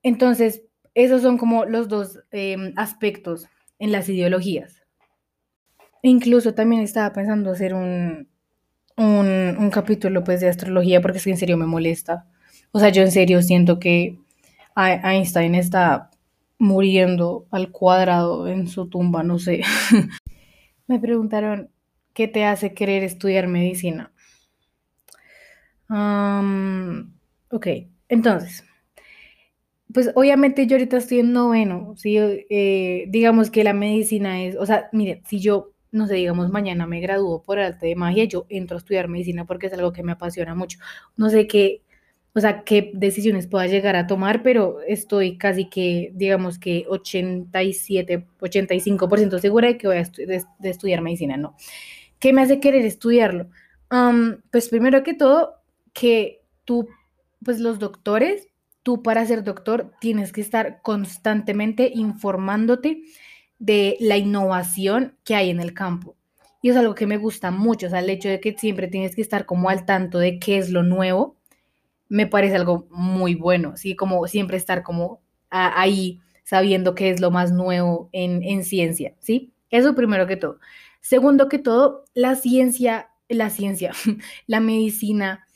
Entonces, 0.02 0.62
esos 0.94 1.22
son 1.22 1.38
como 1.38 1.64
los 1.64 1.88
dos 1.88 2.20
em, 2.30 2.72
aspectos 2.76 3.46
en 3.78 3.92
las 3.92 4.08
ideologías. 4.08 4.77
Incluso 6.02 6.54
también 6.54 6.82
estaba 6.82 7.12
pensando 7.12 7.50
hacer 7.50 7.74
un, 7.74 8.28
un, 8.96 9.56
un 9.58 9.70
capítulo 9.70 10.24
pues 10.24 10.40
de 10.40 10.48
astrología 10.48 11.00
porque 11.00 11.18
es 11.18 11.24
que 11.24 11.30
en 11.30 11.36
serio 11.36 11.56
me 11.56 11.66
molesta. 11.66 12.26
O 12.72 12.80
sea, 12.80 12.90
yo 12.90 13.02
en 13.02 13.12
serio 13.12 13.42
siento 13.42 13.78
que 13.78 14.18
Einstein 14.76 15.54
está 15.54 16.10
muriendo 16.58 17.46
al 17.50 17.70
cuadrado 17.70 18.48
en 18.48 18.68
su 18.68 18.88
tumba, 18.88 19.22
no 19.22 19.38
sé. 19.38 19.62
me 20.86 20.98
preguntaron, 20.98 21.70
¿qué 22.14 22.28
te 22.28 22.44
hace 22.44 22.74
querer 22.74 23.04
estudiar 23.04 23.46
medicina? 23.46 24.12
Um, 25.88 27.12
ok, 27.50 27.66
entonces, 28.08 28.64
pues 29.92 30.10
obviamente 30.14 30.66
yo 30.66 30.76
ahorita 30.76 30.98
estoy 30.98 31.20
en 31.20 31.32
noveno, 31.32 31.94
¿sí? 31.96 32.16
Eh, 32.18 33.06
digamos 33.08 33.50
que 33.50 33.64
la 33.64 33.72
medicina 33.72 34.42
es, 34.42 34.56
o 34.56 34.66
sea, 34.66 34.88
mire, 34.92 35.22
si 35.26 35.40
yo, 35.40 35.72
no 35.98 36.06
sé, 36.06 36.14
digamos, 36.14 36.50
mañana 36.50 36.86
me 36.86 37.00
gradúo 37.00 37.42
por 37.42 37.58
arte 37.58 37.88
de 37.88 37.96
magia, 37.96 38.24
yo 38.24 38.46
entro 38.48 38.76
a 38.76 38.78
estudiar 38.78 39.08
medicina 39.08 39.44
porque 39.44 39.66
es 39.66 39.72
algo 39.72 39.92
que 39.92 40.02
me 40.02 40.12
apasiona 40.12 40.54
mucho. 40.54 40.78
No 41.16 41.28
sé 41.28 41.46
qué, 41.46 41.82
o 42.34 42.40
sea, 42.40 42.62
qué 42.64 42.92
decisiones 42.94 43.46
pueda 43.46 43.66
llegar 43.66 43.96
a 43.96 44.06
tomar, 44.06 44.42
pero 44.42 44.80
estoy 44.86 45.36
casi 45.36 45.68
que, 45.68 46.12
digamos 46.14 46.58
que 46.58 46.86
87, 46.88 48.26
85% 48.40 49.38
segura 49.40 49.68
de 49.68 49.76
que 49.76 49.88
voy 49.88 49.96
a 49.96 50.00
estu 50.00 50.22
de, 50.22 50.44
de 50.58 50.70
estudiar 50.70 51.02
medicina, 51.02 51.36
¿no? 51.36 51.56
¿Qué 52.18 52.32
me 52.32 52.42
hace 52.42 52.60
querer 52.60 52.84
estudiarlo? 52.84 53.48
Um, 53.90 54.36
pues 54.50 54.68
primero 54.68 55.02
que 55.02 55.14
todo, 55.14 55.56
que 55.92 56.42
tú, 56.64 56.88
pues 57.44 57.58
los 57.58 57.78
doctores, 57.78 58.48
tú 58.82 59.02
para 59.02 59.26
ser 59.26 59.44
doctor 59.44 59.92
tienes 60.00 60.32
que 60.32 60.40
estar 60.40 60.80
constantemente 60.82 61.90
informándote 61.94 63.02
de 63.58 63.96
la 64.00 64.16
innovación 64.16 65.16
que 65.24 65.34
hay 65.34 65.50
en 65.50 65.60
el 65.60 65.74
campo. 65.74 66.16
Y 66.62 66.70
es 66.70 66.76
algo 66.76 66.94
que 66.94 67.06
me 67.06 67.18
gusta 67.18 67.50
mucho, 67.50 67.86
o 67.86 67.90
sea, 67.90 68.00
el 68.00 68.10
hecho 68.10 68.28
de 68.28 68.40
que 68.40 68.56
siempre 68.58 68.88
tienes 68.88 69.14
que 69.14 69.22
estar 69.22 69.46
como 69.46 69.70
al 69.70 69.86
tanto 69.86 70.18
de 70.18 70.38
qué 70.38 70.58
es 70.58 70.70
lo 70.70 70.82
nuevo, 70.82 71.36
me 72.08 72.26
parece 72.26 72.56
algo 72.56 72.86
muy 72.90 73.34
bueno, 73.34 73.76
¿sí? 73.76 73.94
Como 73.94 74.26
siempre 74.26 74.56
estar 74.56 74.82
como 74.82 75.20
ahí 75.50 76.20
sabiendo 76.44 76.94
qué 76.94 77.10
es 77.10 77.20
lo 77.20 77.30
más 77.30 77.52
nuevo 77.52 78.08
en, 78.12 78.42
en 78.42 78.64
ciencia, 78.64 79.14
¿sí? 79.20 79.52
Eso 79.70 79.94
primero 79.94 80.26
que 80.26 80.36
todo. 80.36 80.58
Segundo 81.00 81.48
que 81.48 81.58
todo, 81.58 82.04
la 82.14 82.34
ciencia, 82.34 83.10
la 83.28 83.50
ciencia, 83.50 83.92
la 84.46 84.60
medicina 84.60 85.46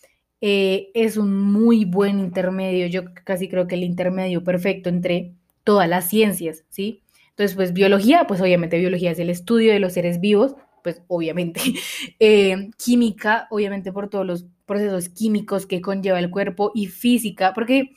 eh, 0.41 0.91
es 0.95 1.17
un 1.17 1.41
muy 1.41 1.85
buen 1.85 2.19
intermedio. 2.19 2.87
Yo 2.89 3.05
casi 3.25 3.49
creo 3.49 3.67
que 3.67 3.77
el 3.77 3.85
intermedio 3.85 4.45
perfecto 4.45 4.89
entre 4.89 5.33
todas 5.65 5.89
las 5.89 6.09
ciencias, 6.09 6.65
¿sí? 6.69 7.03
Entonces, 7.33 7.57
pues 7.57 7.73
biología, 7.73 8.27
pues 8.27 8.41
obviamente 8.41 8.79
biología 8.79 9.11
es 9.11 9.19
el 9.19 9.31
estudio 9.31 9.73
de 9.73 9.81
los 9.81 9.95
seres 9.95 10.21
vivos, 10.21 10.55
pues 10.83 11.03
obviamente. 11.09 11.61
Eh, 12.21 12.71
química, 12.77 13.49
obviamente 13.51 13.93
por 13.93 14.09
todos 14.09 14.25
los 14.25 14.47
procesos 14.67 15.09
químicos 15.09 15.67
que 15.67 15.81
conlleva 15.81 16.19
el 16.19 16.31
cuerpo 16.31 16.71
y 16.75 16.87
física, 16.87 17.53
porque 17.55 17.91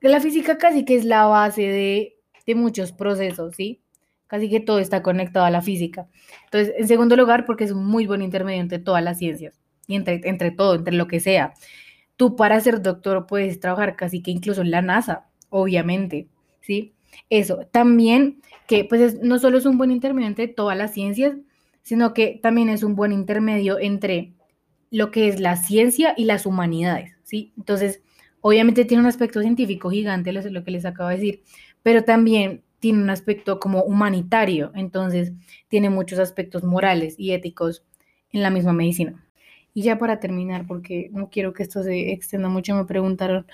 la 0.00 0.20
física 0.20 0.58
casi 0.58 0.84
que 0.84 0.96
es 0.96 1.04
la 1.04 1.26
base 1.26 1.62
de, 1.62 2.16
de 2.46 2.54
muchos 2.54 2.92
procesos, 2.92 3.54
¿sí? 3.56 3.82
Casi 4.26 4.50
que 4.50 4.60
todo 4.60 4.78
está 4.80 5.02
conectado 5.02 5.46
a 5.46 5.50
la 5.50 5.62
física. 5.62 6.08
Entonces, 6.44 6.74
en 6.76 6.88
segundo 6.88 7.16
lugar, 7.16 7.46
porque 7.46 7.64
es 7.64 7.72
un 7.72 7.86
muy 7.86 8.06
buen 8.06 8.22
intermedio 8.22 8.60
entre 8.60 8.78
todas 8.78 9.02
las 9.02 9.18
ciencias 9.18 9.60
y 9.86 9.94
entre, 9.94 10.20
entre 10.24 10.50
todo, 10.50 10.74
entre 10.74 10.94
lo 10.94 11.06
que 11.06 11.20
sea. 11.20 11.54
Tú 12.16 12.36
para 12.36 12.60
ser 12.60 12.82
doctor 12.82 13.26
puedes 13.26 13.60
trabajar 13.60 13.96
casi 13.96 14.22
que 14.22 14.30
incluso 14.32 14.62
en 14.62 14.70
la 14.70 14.82
NASA, 14.82 15.28
obviamente, 15.50 16.28
¿sí? 16.60 16.94
Eso, 17.30 17.66
también 17.70 18.40
que 18.66 18.84
pues 18.84 19.00
es, 19.00 19.22
no 19.22 19.38
solo 19.38 19.58
es 19.58 19.66
un 19.66 19.78
buen 19.78 19.90
intermedio 19.90 20.28
entre 20.28 20.48
todas 20.48 20.76
las 20.76 20.92
ciencias, 20.92 21.36
sino 21.82 22.12
que 22.14 22.38
también 22.42 22.68
es 22.68 22.82
un 22.82 22.94
buen 22.96 23.12
intermedio 23.12 23.78
entre 23.78 24.34
lo 24.90 25.10
que 25.10 25.28
es 25.28 25.40
la 25.40 25.56
ciencia 25.56 26.14
y 26.16 26.24
las 26.24 26.46
humanidades, 26.46 27.14
¿sí? 27.22 27.52
Entonces, 27.56 28.02
obviamente 28.40 28.84
tiene 28.84 29.02
un 29.02 29.08
aspecto 29.08 29.40
científico 29.40 29.90
gigante, 29.90 30.32
lo, 30.32 30.42
lo 30.50 30.64
que 30.64 30.70
les 30.70 30.84
acabo 30.84 31.08
de 31.10 31.16
decir, 31.16 31.42
pero 31.82 32.04
también 32.04 32.62
tiene 32.78 33.02
un 33.02 33.10
aspecto 33.10 33.58
como 33.60 33.82
humanitario, 33.82 34.70
entonces 34.74 35.32
tiene 35.68 35.90
muchos 35.90 36.18
aspectos 36.18 36.64
morales 36.64 37.14
y 37.18 37.32
éticos 37.32 37.84
en 38.32 38.42
la 38.42 38.50
misma 38.50 38.72
medicina. 38.72 39.24
Y 39.74 39.82
ya 39.82 39.98
para 39.98 40.20
terminar, 40.20 40.66
porque 40.66 41.10
no 41.12 41.30
quiero 41.30 41.52
que 41.52 41.62
esto 41.62 41.82
se 41.82 42.12
extienda 42.12 42.48
mucho, 42.48 42.74
me 42.74 42.84
preguntaron, 42.84 43.46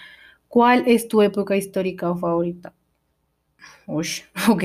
¿cuál 0.48 0.84
es 0.86 1.08
tu 1.08 1.22
época 1.22 1.56
histórica 1.56 2.10
o 2.10 2.16
favorita? 2.16 2.74
Uy, 3.86 4.06
ok. 4.48 4.64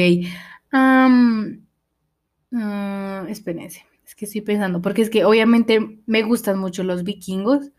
Um, 0.74 1.66
espérense, 3.28 3.86
es 4.06 4.16
que 4.16 4.26
estoy 4.26 4.42
pensando, 4.42 4.82
porque 4.82 5.02
es 5.02 5.10
que 5.10 5.26
obviamente 5.26 6.02
me 6.06 6.24
gustan 6.24 6.60
mucho 6.60 6.84
los 6.84 7.04
vikingos, 7.04 7.72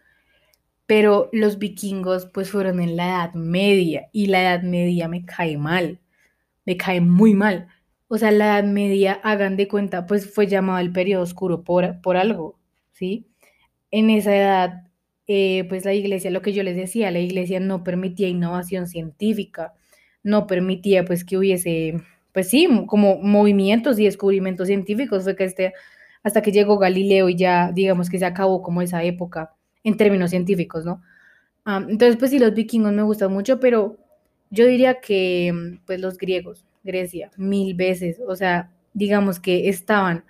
pero 0.86 1.28
los 1.32 1.58
vikingos 1.58 2.26
pues 2.26 2.50
fueron 2.50 2.80
en 2.80 2.96
la 2.96 3.08
Edad 3.08 3.34
Media 3.34 4.08
y 4.12 4.26
la 4.26 4.42
Edad 4.42 4.62
Media 4.62 5.08
me 5.08 5.24
cae 5.24 5.56
mal 5.56 6.00
me 6.70 6.76
cae 6.76 7.00
muy 7.00 7.34
mal. 7.34 7.68
O 8.08 8.18
sea, 8.18 8.30
la 8.30 8.58
Edad 8.58 8.64
Media, 8.68 9.14
hagan 9.22 9.56
de 9.56 9.68
cuenta, 9.68 10.06
pues 10.06 10.32
fue 10.32 10.46
llamado 10.46 10.78
el 10.78 10.92
periodo 10.92 11.22
oscuro 11.22 11.64
por, 11.64 12.00
por 12.00 12.16
algo, 12.16 12.58
¿sí? 12.92 13.26
En 13.90 14.10
esa 14.10 14.36
edad, 14.36 14.88
eh, 15.26 15.64
pues 15.68 15.84
la 15.84 15.94
iglesia, 15.94 16.30
lo 16.30 16.42
que 16.42 16.52
yo 16.52 16.62
les 16.62 16.76
decía, 16.76 17.10
la 17.10 17.20
iglesia 17.20 17.60
no 17.60 17.84
permitía 17.84 18.28
innovación 18.28 18.86
científica, 18.88 19.74
no 20.22 20.46
permitía 20.46 21.04
pues 21.04 21.24
que 21.24 21.36
hubiese, 21.36 22.00
pues 22.32 22.48
sí, 22.48 22.68
como 22.86 23.18
movimientos 23.18 23.98
y 23.98 24.04
descubrimientos 24.04 24.68
científicos, 24.68 25.24
fue 25.24 25.36
que 25.36 25.44
este, 25.44 25.74
hasta 26.22 26.42
que 26.42 26.52
llegó 26.52 26.78
Galileo 26.78 27.28
y 27.28 27.36
ya, 27.36 27.72
digamos 27.72 28.10
que 28.10 28.18
se 28.18 28.26
acabó 28.26 28.62
como 28.62 28.82
esa 28.82 29.02
época 29.02 29.54
en 29.84 29.96
términos 29.96 30.30
científicos, 30.30 30.84
¿no? 30.84 31.02
Entonces, 31.66 32.16
pues 32.16 32.30
sí, 32.30 32.38
los 32.38 32.54
vikingos 32.54 32.92
me 32.92 33.02
gustan 33.02 33.32
mucho, 33.32 33.60
pero 33.60 33.96
yo 34.50 34.66
diría 34.66 35.00
que 35.00 35.52
mm, 35.52 35.86
pues 35.86 36.00
los 36.00 36.18
griegos, 36.18 36.66
Grecia, 36.82 37.30
mil 37.36 37.74
veces, 37.74 38.20
o 38.26 38.34
sea, 38.34 38.72
digamos 38.94 39.38
que 39.40 39.68
estaban, 39.68 40.24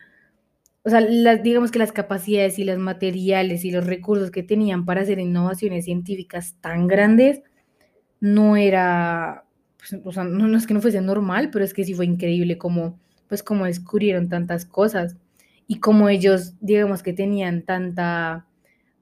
o 0.82 0.90
sea, 0.90 1.00
las, 1.00 1.42
digamos 1.42 1.70
que 1.70 1.78
las 1.78 1.92
capacidades 1.92 2.58
y 2.58 2.64
los 2.64 2.78
materiales 2.78 3.64
y 3.64 3.70
los 3.70 3.86
recursos 3.86 4.30
que 4.30 4.42
tenían 4.42 4.84
para 4.84 5.02
hacer 5.02 5.18
innovaciones 5.18 5.84
científicas 5.84 6.56
tan 6.60 6.86
grandes, 6.86 7.42
no 8.20 8.56
era, 8.56 9.44
pues, 9.80 10.16
no, 10.16 10.30
no, 10.48 10.56
es 10.56 10.66
que 10.66 10.74
no 10.74 10.80
fuese 10.80 11.00
normal, 11.00 11.50
pero 11.50 11.64
es 11.64 11.74
que 11.74 11.84
sí 11.84 11.94
fue 11.94 12.06
increíble 12.06 12.58
como, 12.58 12.98
pues 13.28 13.42
como 13.42 13.64
descubrieron 13.64 14.28
tantas 14.28 14.64
cosas 14.64 15.16
y 15.66 15.80
como 15.80 16.08
ellos, 16.08 16.54
digamos 16.60 17.02
que 17.02 17.12
tenían 17.12 17.62
tanta 17.62 18.46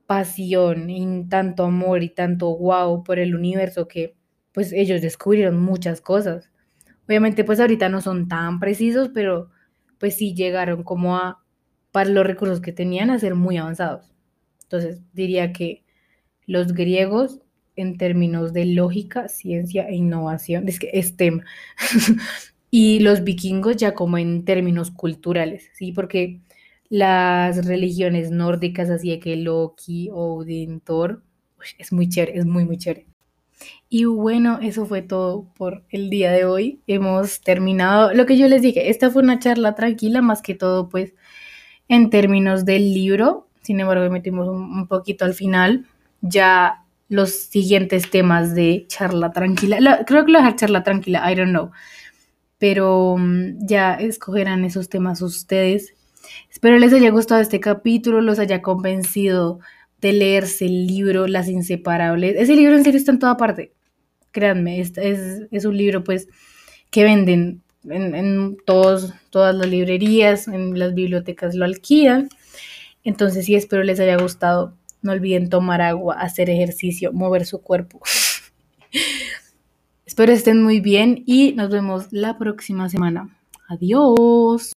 pasión 0.07 0.91
y 0.91 1.27
tanto 1.29 1.65
amor 1.65 2.03
y 2.03 2.11
tanto 2.11 2.57
wow 2.57 3.05
por 3.05 3.19
el 3.19 3.35
universo 3.35 3.89
que 3.89 4.17
pues 4.53 4.73
ellos 4.73 5.03
descubrieron 5.03 5.61
muchas 5.61 6.01
cosas. 6.01 6.51
Obviamente 7.07 7.45
pues 7.45 7.61
ahorita 7.61 7.89
no 7.89 8.01
son 8.01 8.29
tan 8.29 8.61
precisos, 8.61 9.11
pero 9.15 9.51
pues 9.99 10.17
sí 10.17 10.35
llegaron 10.35 10.83
como 10.85 11.17
a, 11.17 11.45
para 11.93 12.11
los 12.11 12.27
recursos 12.27 12.61
que 12.61 12.73
tenían, 12.73 13.11
a 13.11 13.19
ser 13.19 13.35
muy 13.35 13.57
avanzados. 13.57 14.15
Entonces 14.65 15.03
diría 15.13 15.53
que 15.53 15.85
los 16.47 16.73
griegos 16.75 17.41
en 17.81 17.97
términos 17.97 18.53
de 18.53 18.67
lógica, 18.67 19.29
ciencia 19.29 19.89
e 19.89 19.95
innovación, 19.97 20.69
es 20.69 20.79
que 20.79 21.03
STEM, 21.03 21.43
y 22.71 23.01
los 23.01 23.25
vikingos 23.25 23.77
ya 23.77 23.95
como 23.95 24.19
en 24.19 24.45
términos 24.45 24.91
culturales, 24.91 25.71
¿sí? 25.75 25.93
Porque 25.93 26.41
las 26.91 27.67
religiones 27.67 28.31
nórdicas, 28.31 28.91
así 28.91 29.11
de 29.11 29.21
que 29.21 29.37
Loki, 29.37 30.09
Odin, 30.13 30.81
Thor, 30.81 31.23
es 31.79 31.93
muy 31.93 32.09
chévere, 32.09 32.39
es 32.39 32.47
muy, 32.47 32.65
muy 32.65 32.79
chévere. 32.79 33.07
Y 33.89 34.05
bueno, 34.05 34.59
eso 34.63 34.87
fue 34.87 35.03
todo 35.03 35.47
por 35.57 35.83
el 35.91 36.11
día 36.11 36.33
de 36.33 36.45
hoy. 36.45 36.81
Hemos 36.87 37.41
terminado 37.41 38.13
lo 38.15 38.27
que 38.27 38.37
yo 38.39 38.47
les 38.49 38.63
dije. 38.63 38.91
Esta 38.91 39.11
fue 39.11 39.23
una 39.23 39.39
charla 39.39 39.75
tranquila, 39.75 40.23
más 40.23 40.43
que 40.43 40.55
todo, 40.55 40.89
pues, 40.89 41.15
en 41.89 42.11
términos 42.11 42.65
del 42.65 42.95
libro. 42.95 43.49
Sin 43.63 43.81
embargo, 43.81 44.09
metimos 44.11 44.49
un 44.49 44.87
poquito 44.89 45.25
al 45.25 45.35
final. 45.35 45.87
Ya 46.21 46.85
los 47.09 47.31
siguientes 47.31 48.11
temas 48.11 48.55
de 48.55 48.85
charla 48.89 49.31
tranquila. 49.33 49.81
La, 49.81 50.05
creo 50.05 50.25
que 50.25 50.33
lo 50.33 50.39
dejar 50.39 50.57
charla 50.57 50.83
tranquila, 50.83 51.31
I 51.31 51.35
don't 51.35 51.51
know. 51.51 51.71
Pero 52.59 53.13
um, 53.13 53.57
ya 53.67 53.95
escogerán 53.95 54.65
esos 54.65 54.89
temas 54.89 55.23
ustedes. 55.23 55.95
Espero 56.51 56.79
les 56.79 56.93
haya 56.93 57.11
gustado 57.11 57.41
este 57.41 57.61
capítulo, 57.61 58.21
los 58.21 58.39
haya 58.39 58.61
convencido 58.61 59.61
de 60.01 60.13
leerse 60.13 60.67
el 60.67 60.87
libro 60.87 61.27
Las 61.27 61.49
Inseparables. 61.49 62.37
Ese 62.37 62.55
libro 62.55 62.77
en 62.77 62.85
serio 62.85 62.99
está 62.99 63.13
en 63.13 63.19
toda 63.19 63.37
parte. 63.37 63.73
Créanme, 64.31 64.81
es, 64.81 64.97
es, 64.99 65.49
es 65.51 65.65
un 65.65 65.77
libro 65.77 66.05
pues 66.05 66.29
que 66.91 67.05
venden 67.05 67.63
en, 67.85 68.15
en 68.15 68.57
todos, 68.67 69.15
todas 69.31 69.55
las 69.55 69.69
librerías, 69.69 70.49
en 70.49 70.79
las 70.79 70.95
bibliotecas 70.95 71.55
lo 71.55 71.65
alquilan. 71.65 72.29
Entonces 73.05 73.47
sí, 73.47 73.55
espero 73.55 73.83
les 73.83 74.01
haya 74.01 74.17
gustado. 74.19 74.75
No 75.03 75.13
olviden 75.13 75.49
tomar 75.49 75.81
agua, 75.81 76.21
hacer 76.21 76.51
ejercicio, 76.51 77.13
mover 77.13 77.47
su 77.47 77.63
cuerpo. 77.63 78.01
espero 80.07 80.33
estén 80.33 80.63
muy 80.63 80.81
bien 80.81 81.23
y 81.27 81.53
nos 81.53 81.71
vemos 81.71 82.07
la 82.11 82.39
próxima 82.39 82.89
semana. 82.89 83.37
Adiós. 83.69 84.73